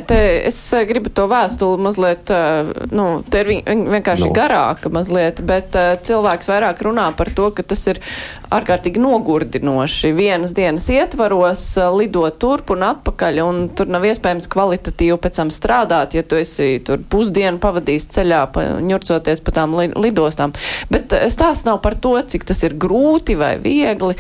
[0.45, 4.35] es eh, gribu to vēstuli mazliet, eh, nu, te ir vienkārši no.
[4.37, 5.73] garāka mazliet, bet
[6.05, 8.03] cilvēks vairāk runā par to, ka tas ir
[8.51, 10.11] ārkārtīgi nogurdinoši.
[10.15, 11.63] Vienas dienas ietvaros
[11.95, 16.81] lidot turp un atpakaļ, un tur nav iespējams kvalitatīvi pēc tam strādāt, ja tu esi
[16.85, 18.41] tur pusdienu pavadījis ceļā.
[18.51, 20.55] Pa, ņurcoties pa tām lidostām.
[20.91, 24.17] Bet stāsts nav par to, cik tas ir grūti vai viegli.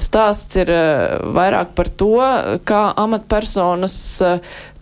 [0.00, 0.72] Stāsts ir
[1.34, 2.14] vairāk par to,
[2.68, 3.96] kā amatpersonas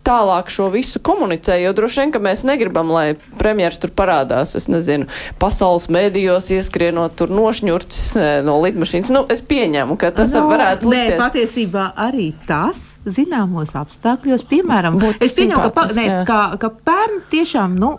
[0.06, 4.68] tālāk šo visu komunicē, jo droši vien, ka mēs negribam, lai premjeras tur parādās, es
[4.70, 5.08] nezinu,
[5.42, 8.06] pasaules mēdījos ieskrienot tur nošņurcis
[8.46, 9.12] no lidmašīnas.
[9.14, 10.96] Nu, es pieņemu, ka tas no, varētu būt.
[10.96, 16.72] Nē, patiesībā arī tas zināmos apstākļos, piemēram, Būtu es pieņemu, ka, pa, ne, ka, ka
[16.88, 17.94] pērn tiešām, nu,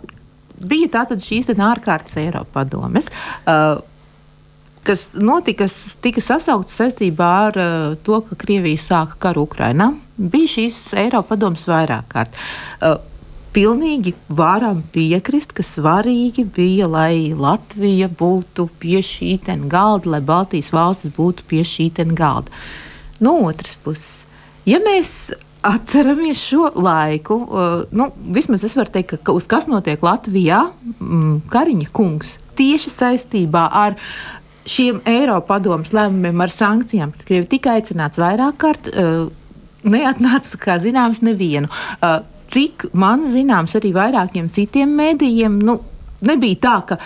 [0.66, 3.10] bija tātad šīs ārkārtas Eiropa padomes.
[3.46, 3.80] Uh,
[4.86, 5.68] kas notika,
[6.02, 9.92] tika sasaukts saistībā ar uh, to, ka Krievija sāka karu Ukrainā.
[10.22, 12.36] Bija šīs Eiropa padomas vairāk kārt.
[12.78, 13.00] Uh,
[13.52, 19.36] pilnīgi varam piekrist, ka svarīgi bija, lai Latvija būtu pie šī
[19.68, 22.50] galda, lai Baltijas valstis būtu pie šī galda.
[23.20, 24.26] No otras puses,
[24.66, 27.34] ja mēs atceramies šo laiku.
[27.34, 30.64] Uh, nu, vismaz es varu teikt, ka, uz kas notiek Latvijā,
[30.98, 33.98] mm, Kariņa kungs tieši saistībā ar
[34.66, 38.90] šiem Eiropas padomus lēmumiem, ar sankcijām, pret Krieviju tika aicināts vairāk kārt.
[38.90, 39.30] Uh,
[39.84, 41.70] neatnāca, kā zināms, nevienu.
[42.00, 42.20] Uh,
[42.52, 45.78] cik man zināms, arī vairākiem citiem mēdījiem, nu,
[46.22, 46.98] nebija tā, ka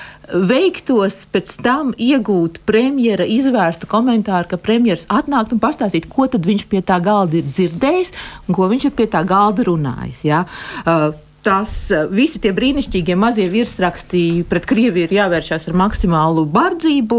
[0.51, 6.83] veiktos pēc tam iegūt premjera izvērstu komentāru, ka premjeras atnāktu un pastāstītu, ko viņš pie
[6.85, 8.13] tā galda ir dzirdējis
[8.47, 10.25] un ko viņš ir pie tā galda runājis.
[10.27, 10.45] Ja?
[10.85, 11.15] Uh,
[11.47, 11.73] tas
[12.11, 17.19] visi tie brīnišķīgie mazie virsraksti pret Krieviju ir jāvēršās ar maksimālu bardzību.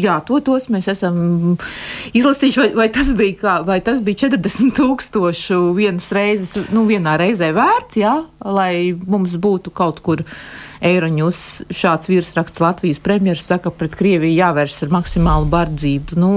[0.00, 1.58] Jā, to tos mēs esam
[2.16, 2.62] izlasījuši.
[2.62, 7.50] Vai, vai, tas, bija kā, vai tas bija 40 tūkstošu vienas reizes, nu, vienā reizē
[7.56, 10.24] vērts, jā, lai mums būtu kaut kur
[10.80, 11.42] Eiroņus
[11.76, 16.16] šāds virsraksts Latvijas premjeras saka, pret Krieviju jāvēršas ar maksimālu bardzību.
[16.20, 16.32] Nu,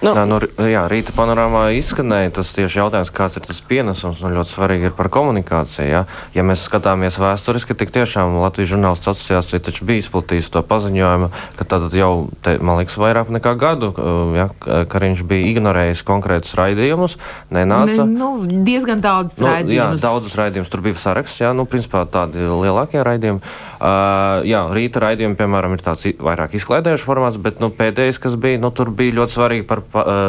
[0.00, 0.38] Nu, Nā, nu,
[0.68, 4.22] jā, rīta panorāmā izskanēja tas tieši jautājums, kāds ir tas pienesums.
[4.24, 5.86] Nu, ļoti svarīgi ir par komunikāciju.
[5.88, 11.30] Ja, ja mēs skatāmies vēsturiski, tad tiešām Latvijas žurnālistu asociācija taču bija izplatījusi to paziņojumu,
[11.58, 12.12] ka tad jau,
[12.44, 13.92] te, man liekas, vairāk nekā gadu,
[14.38, 17.18] ja, ka viņš bija ignorējis konkrētus raidījumus,
[17.52, 18.06] nenāca.
[18.06, 20.00] Ne, nu, diezgan daudz nu, raidījumus.
[20.00, 20.72] Jā, daudzus raidījumus.
[20.72, 23.42] Tur bija saraksts, jā, nu, principā tādi lielākie raidījumi.
[23.82, 28.60] Uh, jā, rīta raidījumi, piemēram, ir tāds vairāk izklaidējušs formāts, bet nu, pēdējais, kas bija,
[28.62, 29.82] nu, tur bija ļoti svarīgi par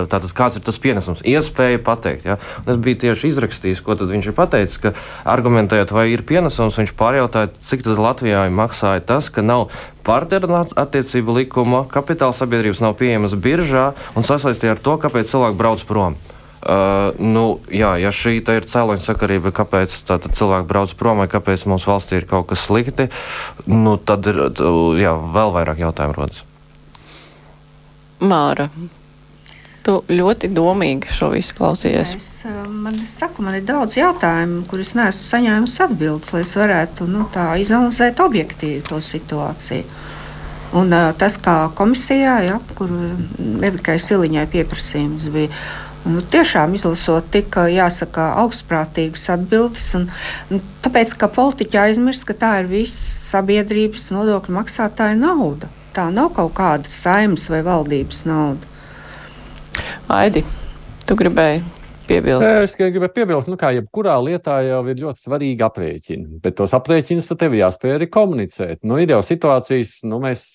[0.09, 2.25] tātad, kāds ir tas pienesums, iespēja pateikt.
[2.25, 2.39] Ja?
[2.63, 4.95] Un es biju tieši izrakstījis, ko viņš ir pateicis, ka
[5.35, 9.67] argumentējot, vai ir pienesums, viņš pārjautāja, cik tad Latvijā maksāja tas, ka nav
[10.01, 15.85] partneru attiecību likuma, kapitāla sabiedrības nav pieejamas biržā un sasaistīja ar to, kāpēc cilvēki brauc
[15.85, 16.17] prom.
[16.63, 21.91] Uh, nu, jā, ja šī ir cēloņa sakarība, kāpēc cilvēki brauc prom vai kāpēc mūsu
[21.91, 23.09] valstī ir kaut kas slikti,
[23.67, 24.39] nu, tad ir
[25.01, 26.45] jā, vēl vairāk jautājumu rodas.
[28.23, 28.69] Māra.
[29.83, 32.13] Tu ļoti domīgi šo visu klausies.
[32.15, 32.29] Es,
[32.71, 37.27] man, es saku, man ir daudz jautājumu, kurus neesmu saņēmusi atbildes, lai es varētu nu,
[37.59, 39.83] izanalizēt objektīvi to situāciju.
[40.79, 42.95] Un, tas, kā komisijā, ja, kur
[43.67, 45.51] Evikai Siliņai pieprasījums bija,
[46.03, 49.85] Nu, tiešām izlasot, tika jāsaka augstprātīgas atbildes.
[49.95, 50.09] Un,
[50.51, 55.71] un tāpēc, ka politiķi aizmirst, ka tā ir visas sabiedrības nodokļu maksātāja nauda.
[55.95, 58.67] Tā nav kaut kāda saimnes vai valdības nauda.
[60.11, 60.43] Aidi,
[61.07, 61.63] tu gribēji
[62.13, 62.47] piebilst?
[62.63, 67.29] Es gribēju piebilst, nu, ka jebkurā lietā jau ir ļoti svarīgi aprēķini, bet tos aprēķinus
[67.39, 68.81] tev jāspēj arī komunicēt.
[68.87, 70.45] Nu, ir jau situācijas, nu, mēs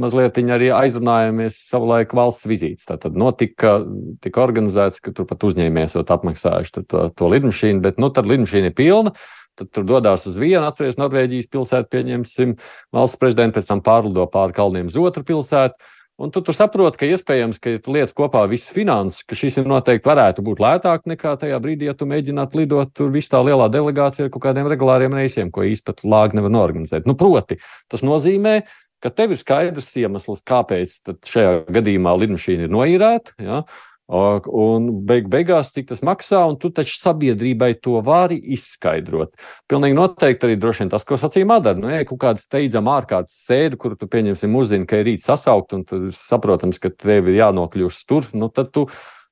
[0.00, 2.86] mazliet arī aizrunājāmies savulaik valsts vizītes.
[2.88, 3.78] Tad notika,
[4.24, 8.72] tika organizēts, ka tur pat uzņēmējs jau apmaksājuši to, to lidmašīnu, bet nu, tad lidmašīna
[8.72, 9.16] ir pilna.
[9.56, 12.50] Tad tur dodas uz vienu, atcerieties, Norvēģijas pilsētu, pieņemsim,
[12.92, 15.80] valsts prezidentu, pēc tam pārlido pāri kalniem uz otru pilsētu.
[16.16, 19.58] Un tu tur saproti, ka iespējams, ka ja tu liec kopā visas finanses, ka šis
[19.60, 23.42] ir noteikti varētu būt lētāk nekā tajā brīdī, ja tu mēģinātu lidot tur visā tā
[23.44, 27.04] lielā delegācija ar kaut kādiem regulāriem reisiem, ko īstenībā lāgi nevar norganizēt.
[27.04, 27.58] Nu, proti,
[27.92, 28.62] tas nozīmē,
[29.04, 30.96] ka tev ir skaidrs iemesls, kāpēc
[31.28, 33.36] šajā gadījumā lidmašīna ir noīrēta.
[33.44, 33.60] Ja?
[34.06, 39.34] Un beig beigās, cik tas maksā, un tu taču sabiedrībai to vari izskaidrot.
[39.66, 41.80] Pilnīgi noteikti arī droši vien tas, ko sacīja Madara.
[41.80, 45.74] Nu, ja kaut kāda steidzama ārkārtas sēde, kuru tu pieņemsim, uzzini, ka ir rīt sasaukt,
[45.74, 48.86] un tad saprotams, ka tev ir jānokļūst tur, nu tad tu.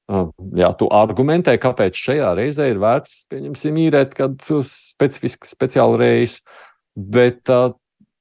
[0.04, 6.42] Jā, tu argumentē, kāpēc šajā reizē ir vērts, pieņemsim, īrēt kādu specifisku, speciālu reisu.
[6.94, 7.72] Bet uh,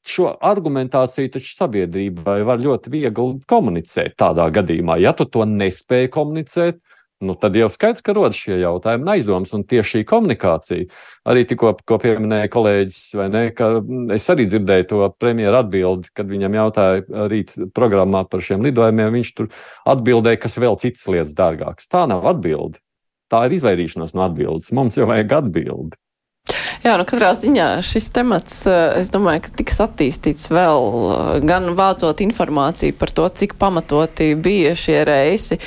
[0.08, 5.00] šo argumentāciju taču sabiedrībai var ļoti viegli komunicēt tādā gadījumā.
[5.02, 6.82] Ja tu to nespēji komunicēt,
[7.24, 9.54] nu, tad jau skaidrs, ka rodas šie jautājumi un aizdomas.
[9.56, 10.90] Un tieši šī komunikācija,
[11.32, 13.44] arī tikko pieminēja kolēģis, vai ne,
[14.18, 19.16] es arī dzirdēju to premjeru atbildi, kad viņam jautāja rīt programmā par šiem lidojumiem.
[19.20, 19.52] Viņš tur
[19.96, 21.88] atbildēja, kas vēl citas lietas dārgākas.
[21.88, 22.84] Tā nav atbilde.
[23.32, 24.74] Tā ir izvairīšanās no atbildes.
[24.76, 26.03] Mums jau vajag atbildi.
[26.84, 30.82] Jā, nu katrā ziņā šis temats, eh, es domāju, ka tiks attīstīts vēl,
[31.14, 35.58] eh, gan vācot informāciju par to, cik pamatoti bija šie reisi,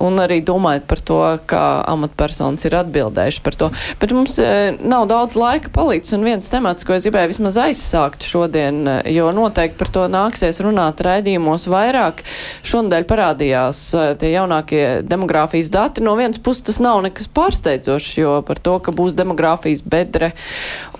[0.00, 3.68] un arī domājot par to, kā amatpersonas ir atbildējuši par to.
[4.00, 8.24] Bet mums eh, nav daudz laika palicis, un viens temats, ko es gribēju vismaz aizsākt
[8.24, 12.24] šodien, jo noteikti par to nāksies runāt raidījumos vairāk.
[12.64, 13.82] Šonadēļ parādījās
[14.16, 16.00] tie jaunākie demogrāfijas dati.
[16.00, 20.32] No vienas puses tas nav nekas pārsteidzošs, jo par to, ka būs demogrāfijas bedre,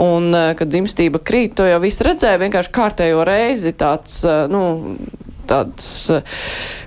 [0.02, 4.96] Un, eh, kad dzimstība krīt, to jau viss redzēja, vienkārši kārtējo reizi tāds, eh, nu,
[5.48, 6.22] tāds eh,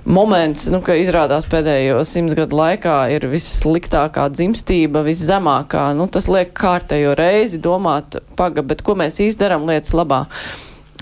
[0.04, 5.88] moments, nu, ka izrādās pēdējo simts gadu laikā ir vissliktākā dzimstība, viszemākā.
[5.98, 10.26] Nu, tas liek kārtējo reizi domāt, paga, bet ko mēs izdarām lietas labā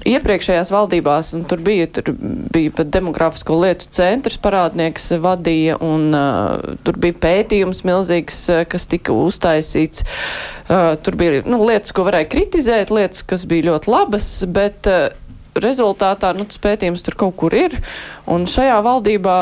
[0.09, 2.11] iepriekšējās valdībās, un tur bija, tur
[2.55, 8.41] bija pat demografisko lietu centrs parādnieks vadīja, un uh, tur bija pētījums milzīgs,
[8.71, 10.05] kas tika uztaisīts.
[10.65, 15.09] Uh, tur bija nu, lietas, ko varēja kritizēt, lietas, kas bija ļoti labas, bet uh,
[15.61, 17.79] rezultātā nu, tas pētījums tur kaut kur ir,
[18.31, 19.39] un šajā valdībā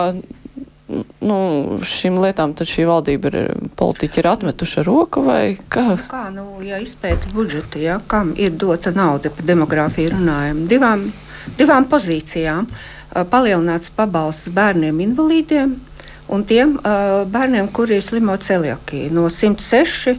[1.25, 1.39] nu,
[1.87, 5.97] šīm lietām šī valdība ir politiķi ir atmetuši roku vai kā?
[6.11, 11.07] Kā, nu, ja izpēta budžetu, ja, kam ir dota nauda par demogrāfiju runājam, divām,
[11.59, 12.69] divām pozīcijām
[13.33, 15.75] palielināts pabalsts bērniem invalīdiem
[16.33, 20.19] un tiem uh, bērniem, kuri slimo celiakī no 106 uh,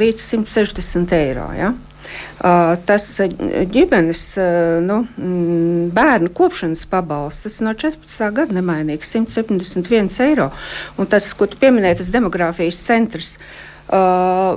[0.00, 1.50] līdz 160 eiro.
[1.56, 1.74] Ja?
[2.86, 3.06] Tas
[3.74, 4.22] ģimenes
[4.86, 8.30] nu, mm, bērnu kopšanas pabalsts no 14.
[8.36, 10.50] gada nemainīgs- 171 eiro.
[10.96, 13.36] Un tas, ko tu pieminēji, tas demogrāfijas centrs.
[13.90, 14.56] Uh,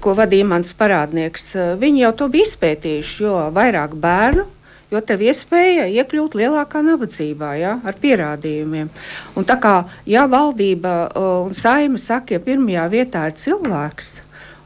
[0.00, 4.46] ko vadīja mans parādnieks, viņi jau to bija izpētījuši, jo vairāk bērnu,
[4.92, 8.90] jo tev iespēja iekļūt lielākā nabadzībā, ja, ar pierādījumiem.
[9.36, 9.76] Un tā kā
[10.08, 14.14] ja valdība un saima saka, ja pirmajā vietā ir cilvēks,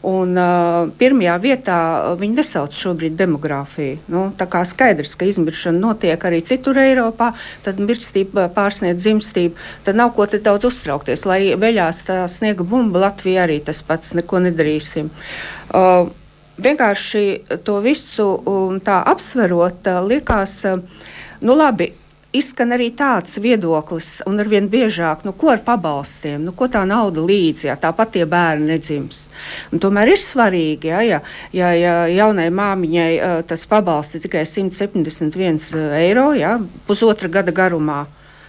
[0.06, 1.76] Un, uh, pirmajā vietā
[2.20, 3.96] viņi nesauc šobrīd demogrāfiju.
[4.12, 7.32] Nu, tā kā skaidrs, ka izmiršana notiek arī citur Eiropā,
[7.64, 9.56] tad mirstība pārsniedz dzimstību.
[9.88, 11.24] Tad nav ko te daudz uztraukties.
[11.26, 15.10] Lai veļās tā sniega bumba, Latvija arī tas pats, neko nedarīsim.
[15.72, 16.12] Uh,
[16.62, 17.26] vienkārši
[17.66, 21.08] to visu um, tā apsverot, uh, liekas, uh,
[21.40, 21.94] nu labi
[22.38, 27.24] izskan arī tāds viedoklis, un arvien biežāk, nu, ko ar pabalstiem, nu, ko tā nauda
[27.24, 29.26] līdzi, ja tāpat tie bērni nedzims.
[29.72, 31.22] Un tomēr ir svarīgi, ja, ja,
[31.56, 35.58] ja, ja jaunai māmiņai uh, tas pabalsti tikai 171
[36.00, 36.56] eiro, ja,
[36.86, 38.04] pusotra gada garumā.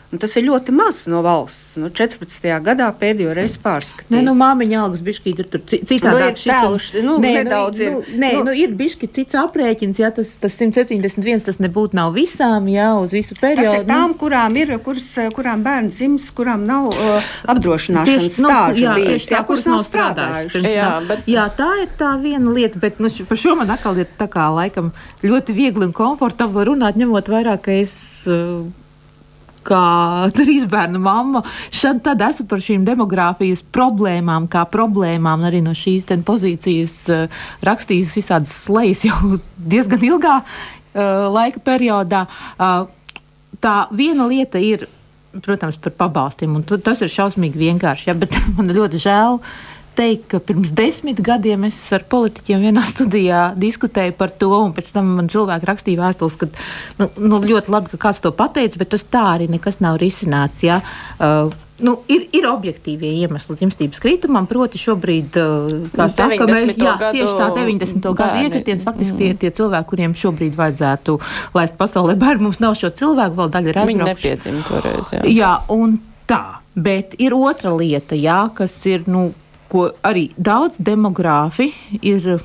[0.07, 1.75] Un tas ir ļoti maz no valsts.
[1.81, 2.45] Nu, 14.
[2.63, 4.07] gadā pēdējo reizi pārskatīts.
[4.13, 6.37] Nē, nu, māmiņa algas bišķi ir tur citādāk.
[6.37, 8.13] Nu, cēluši, nu, nē, nedaudz nu, ir.
[8.21, 12.71] Nē, nu, nu, ir bišķi cits aprēķins, ja tas, tas 171, tas nebūtu nav visām,
[12.71, 13.65] jā, uz visu periodu.
[13.67, 18.95] Tas ir tām, kurām ir, kuras, kurām bērns dzims, kurām nav uh, apdrošināšanas nu, jā,
[19.01, 20.71] bijis, jā, kuras nav strādājušas.
[20.71, 21.27] Jā, bet...
[21.27, 24.47] jā, tā ir tā viena lieta, bet nu, par šo man atkal ir tā kā
[24.55, 24.95] laikam
[25.27, 27.97] ļoti viegli un komfortabli runāt, ņemot vairāk, ka es.
[28.23, 28.69] Uh,
[29.67, 29.83] kā
[30.37, 31.43] trīs bērnu mamma,
[31.73, 38.17] šad tad esmu par šīm demogrāfijas problēmām, kā problēmām, arī no šīs pozīcijas uh, rakstījis
[38.21, 39.37] visādas slejas jau
[39.73, 42.25] diezgan ilgā uh, laika periodā.
[42.57, 42.85] Uh,
[43.63, 44.87] tā viena lieta ir,
[45.43, 49.41] protams, par pabalstiem, un tas ir šausmīgi vienkārši, ja, bet man ļoti žēl.
[49.41, 54.73] Uh, teikt, ka pirms desmit gadiem es ar politiķiem vienā studijā diskutēju par to, un
[54.77, 56.49] pēc tam man cilvēki rakstīja vēstules, ka
[57.01, 60.67] nu, nu, ļoti labi, ka kāds to pateica, bet tas tā arī nekas nav risināts.
[60.67, 60.81] Ja?
[61.17, 66.95] Uh, Nu, ir, ir objektīvie iemesli dzimstības kritumam, proti, šobrīd, uh, kā saka, mēs, jā,
[67.13, 68.07] tieši tā 90.
[68.17, 69.19] gadu iekritiens, faktiski mm.
[69.19, 71.19] tie ir tie cilvēki, kuriem šobrīd vajadzētu
[71.53, 72.47] laist pasaulē bērnu.
[72.47, 73.93] Mums nav šo cilvēku, vēl daļa ir aizbraukuši.
[73.93, 75.21] Viņi nepiedzim toreiz, jā.
[75.29, 76.41] Jā, un tā,
[76.73, 79.29] bet ir otra lieta, jā, kas ir, nu,
[79.71, 82.37] ko arī daudz demogrāfi ir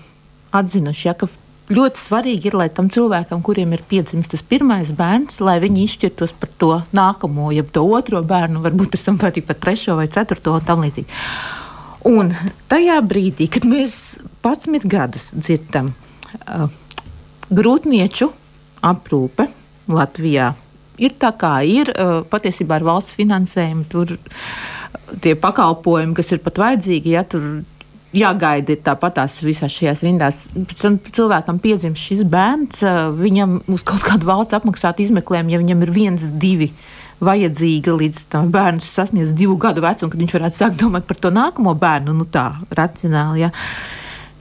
[0.53, 1.29] atzinuši, ja, ka
[1.73, 6.35] ļoti svarīgi ir, lai tam cilvēkam, kuriem ir piedzimis tas pirmais bērns, lai viņi izšķirtos
[6.41, 10.57] par to nākamo, jeb to otro bērnu, varbūt pēc tam arī par trešo vai ceturto
[10.59, 11.21] un tam līdzīgi.
[12.11, 12.33] Un
[12.71, 16.67] tajā brīdī, kad mēs 11 gadus dzirdam uh,
[17.55, 18.33] grūtnieču
[18.83, 19.47] aprūpe
[19.93, 20.53] Latvijā,
[20.99, 24.17] ir tā kā ir, uh, patiesībā ar valsts finansējumu tur.
[24.19, 24.82] Uh,
[25.25, 27.63] tie pakalpojumi, kas ir pat vajadzīgi, ja tur
[28.17, 30.43] jāgaida tāpat tās visās šajās rindās.
[30.53, 32.83] Pēc tam cilvēkam piedzimst šis bērns,
[33.19, 36.73] viņam uz kaut kādu valsts apmaksātu izmeklējumu, ja viņam ir viens, divi
[37.23, 41.31] vajadzīga līdz tam bērns sasniedz divu gadu vecumu, kad viņš varētu sākt domāt par to
[41.33, 43.47] nākamo bērnu, nu tā, racionāli.
[43.47, 43.53] Ja.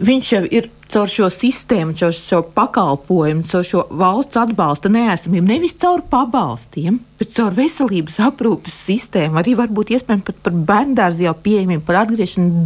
[0.02, 5.76] Viņš jau ir caur šo sistēmu, caur šo pakalpojumu, caur šo valsts atbalsta neesamību, nevis
[5.82, 11.86] caur pabalstiem, bet caur veselības aprūpes sistēmu, arī varbūt iespējams pat par bērndārzu jau pieejamību,
[11.88, 12.02] par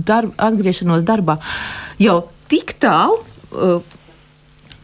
[0.07, 1.37] darb, atgriešanos darbā.
[2.01, 3.21] Jau tik tālu.
[3.55, 4.01] Uh,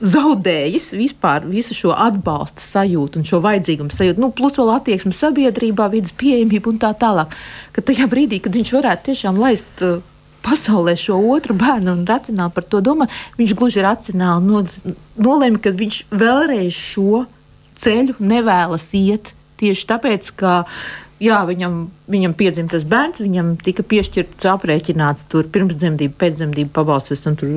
[0.01, 5.91] zaudējis vispār visu šo atbalsta sajūtu un šo vajadzīgumu sajūtu, nu, plus vēl attieksmi sabiedrībā,
[5.93, 7.35] vidas pieejamību un tā tālāk.
[7.75, 9.99] Ka tajā brīdī, kad viņš varētu tiešām laist uh,
[10.45, 14.63] pasaulē šo otru bērnu un racionāli par to domāt, viņš gluži racionāli no,
[15.21, 17.25] nolēma, ka viņš vēlreiz šo
[17.81, 19.33] ceļu nevēlas iet.
[19.61, 20.53] Tieši tāpēc, ka
[21.21, 21.77] jā, viņam,
[22.09, 27.53] viņam piedzima tas bērns, viņam tika piešķirts aprēķināts pirmsdzemdību, pēcdzemdību pabalsts, un tur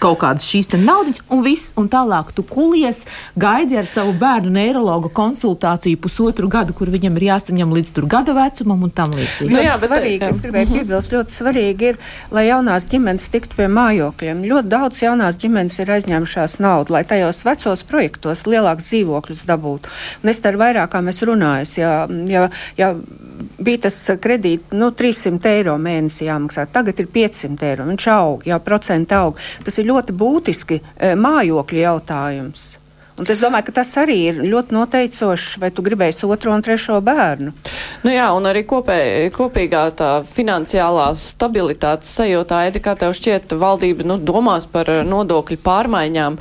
[0.00, 3.02] kaut kādas šīs naudas, un viss, un tālāk tu kulies,
[3.36, 8.86] gaidi ar savu bērnu neiroloģu konsultāciju pusotru gadu, kur viņam ir jāsaņem līdz gada vecumam
[8.86, 9.50] un tam līdzīgi.
[9.52, 10.78] Nu, jā, bet svarīgi, es gribēju mhm.
[10.78, 12.00] piebilst, ļoti svarīgi ir,
[12.34, 14.44] lai jaunās ģimenes tiktu pie mājokļiem.
[14.52, 19.92] Ļoti daudz jaunās ģimenes ir aizņēmušās naudu, lai tajos vecos projektos lielākus dzīvokļus dabūtu.
[20.22, 21.92] Un es te ar vairākām esmu runājis, ja,
[22.30, 22.46] ja,
[22.78, 22.92] ja
[23.62, 28.58] bija tas kredīts, nu, 300 eiro mēnesī jāmaksā, tagad ir 500 eiro, viņš aug, jā,
[28.62, 29.38] procenti aug.
[29.64, 32.70] Tas ir ļoti būtiski e, mājokļu jautājums.
[33.20, 36.96] Un es domāju, ka tas arī ir ļoti noteicošs, vai tu gribēsi otro un trešo
[37.04, 37.52] bērnu.
[38.06, 38.96] Nu jā, un arī kopē,
[39.36, 46.40] kopīgā tā finansiālā stabilitātes sajūta, Aida, kā tev šķiet, valdība nu, domās par nodokļu pārmaiņām,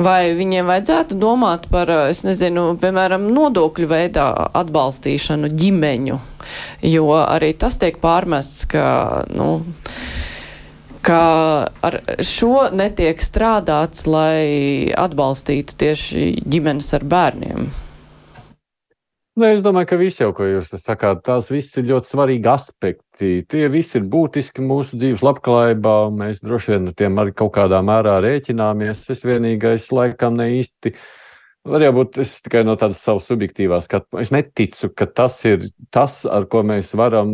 [0.00, 6.20] vai viņiem vajadzētu domāt par, es nezinu, piemēram, nodokļu veidā atbalstīšanu ģimeņu,
[6.96, 8.86] jo arī tas tiek pārmests, ka,
[9.36, 9.60] nu,
[11.06, 11.22] ka
[11.86, 17.68] ar šo netiek strādāts, lai atbalstītu tieši ģimenes ar bērniem?
[19.36, 23.32] Nē, es domāju, ka viss jau, ko jūs sakāt, tās viss ir ļoti svarīgi aspekti.
[23.44, 27.52] Tie visi ir būtiski mūsu dzīves labklājībā, un mēs droši vien ar tiem arī kaut
[27.58, 29.04] kādā mērā rēķināmies.
[29.12, 31.04] Es vienīgais laikam ne īsti uh,
[31.66, 34.20] Varbūt es tikai no tādas savas subjektīvās skatu.
[34.22, 37.32] Es neticu, ka tas ir tas, ar ko mēs varam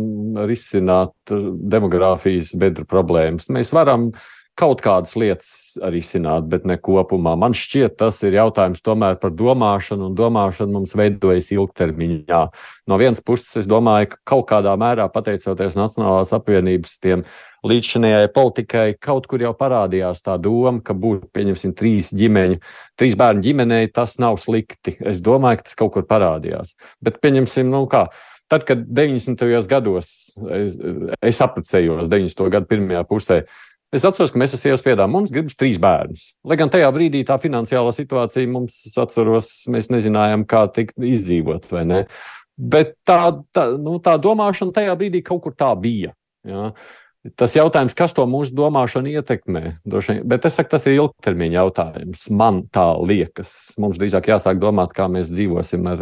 [0.49, 3.51] risināt demogrāfijas bedru problēmas.
[3.53, 4.09] Mēs varam
[4.57, 7.33] kaut kādas lietas arī izsināt, bet ne kopumā.
[7.39, 12.43] Man šķiet, tas ir jautājums tomēr par domāšanu, un domāšana mums veidojas ilgtermiņā.
[12.89, 17.25] No vienas puses, es domāju, ka kaut kādā mērā pateicoties Nacionālās apvienības tiem
[17.67, 22.59] līdzšinējai politikai kaut kur jau parādījās tā doma, ka būtu, pieņemsim, trīs ģimeņu,
[22.99, 24.97] trīs bērnu ģimenei, tas nav slikti.
[24.99, 26.75] Es domāju, ka tas kaut kur parādījās.
[27.03, 28.07] Bet, pieņemsim, nu kā.
[28.51, 29.39] Tad, kad 90.
[29.71, 30.09] gados
[30.53, 30.75] es,
[31.23, 32.49] es apprecējos 90.
[32.53, 33.43] gadu pirmajā pusē,
[33.93, 36.31] Es atceros, ka mēs ar sievu spiedām, mums gribas trīs bērnus.
[36.49, 41.83] Lai gan tajā brīdī tā finansiālā situācija mums, atceros, mēs nezinājām, kā tikt izdzīvot vai
[41.85, 41.99] ne.
[42.57, 43.19] Bet tā,
[43.53, 46.15] tā, nu, tā domāšana tajā brīdī kaut kur tā bija.
[46.41, 46.71] Ja?
[47.39, 49.61] Tas jautājums, kas to mūsu domāšanu ietekmē,
[50.27, 52.25] bet es saku, tas ir ilgtermiņa jautājums.
[52.35, 56.01] Man tā liekas, mums drīzāk jāsāk domāt, kā mēs dzīvosim ar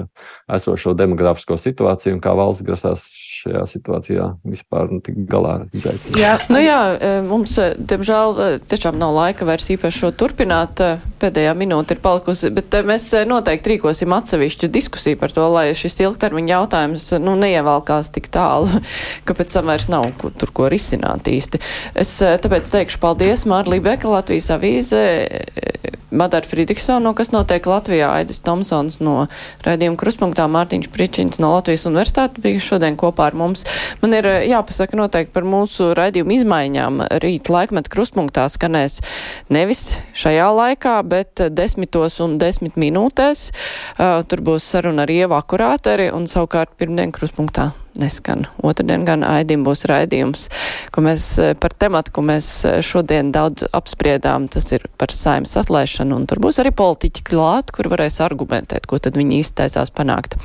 [0.57, 3.05] esošo demografisko situāciju un kā valsts grasās
[3.41, 6.22] šajā situācijā vispār nu, tik galā ar izaicinājumu.
[6.22, 10.82] Jā, nu jā, e, mums, e, diemžēl, e, tiešām nav laika vairs īpaši šo turpināt.
[11.22, 16.55] Pēdējā minūte ir palikusi, bet mēs noteikti rīkosim atsevišķu diskusiju par to, lai šis ilgtermiņa
[16.55, 18.82] jautājums nu, neievalkās tik tālu,
[19.30, 20.09] ka pēc tam vairs nav
[20.41, 21.59] tur ko risināt risināt īsti.
[21.95, 27.64] Es eh, tāpēc teikšu paldies Mārlī Beka, Latvijas avīze, eh, Madara Friedrichsona, no kas notiek
[27.64, 29.28] Latvijā, Aidis Tomsons no
[29.64, 33.66] raidījuma kruspunktā, Mārtiņš Pričins no Latvijas universitātes bija šodien kopā ar mums.
[34.01, 37.05] Man ir eh, jāpasaka noteikti par mūsu raidījumu izmaiņām.
[37.24, 39.01] Rīt laikmet kruspunktā skanēs
[39.49, 43.51] nevis šajā laikā, bet desmitos un desmit minūtēs.
[43.97, 48.46] Uh, tur būs saruna ar Ievu Akurāteri un savukārt pirmdien kruspunktā neskan.
[48.64, 50.48] Otradien gan Aidim būs raidījums,
[50.94, 55.58] ko mēs eh, par tematu, ko mēs eh, šodien daudz apspriedām, tas ir par saimas
[55.60, 60.38] atlaišanu, un tur būs arī politiķi klāt, kur varēs argumentēt, ko tad viņi iztaisās panākt.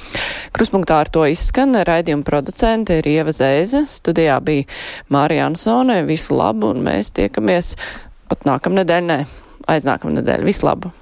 [0.57, 4.67] Kruspunktā ar to izskan raidījuma producente ir Ieva Zēze, studijā bija
[5.13, 7.75] Mārija Ansone, visu labu, un mēs tiekamies
[8.31, 9.25] pat nākamnedēļ, nē,
[9.77, 10.95] aiznākamnedēļ, visu labu!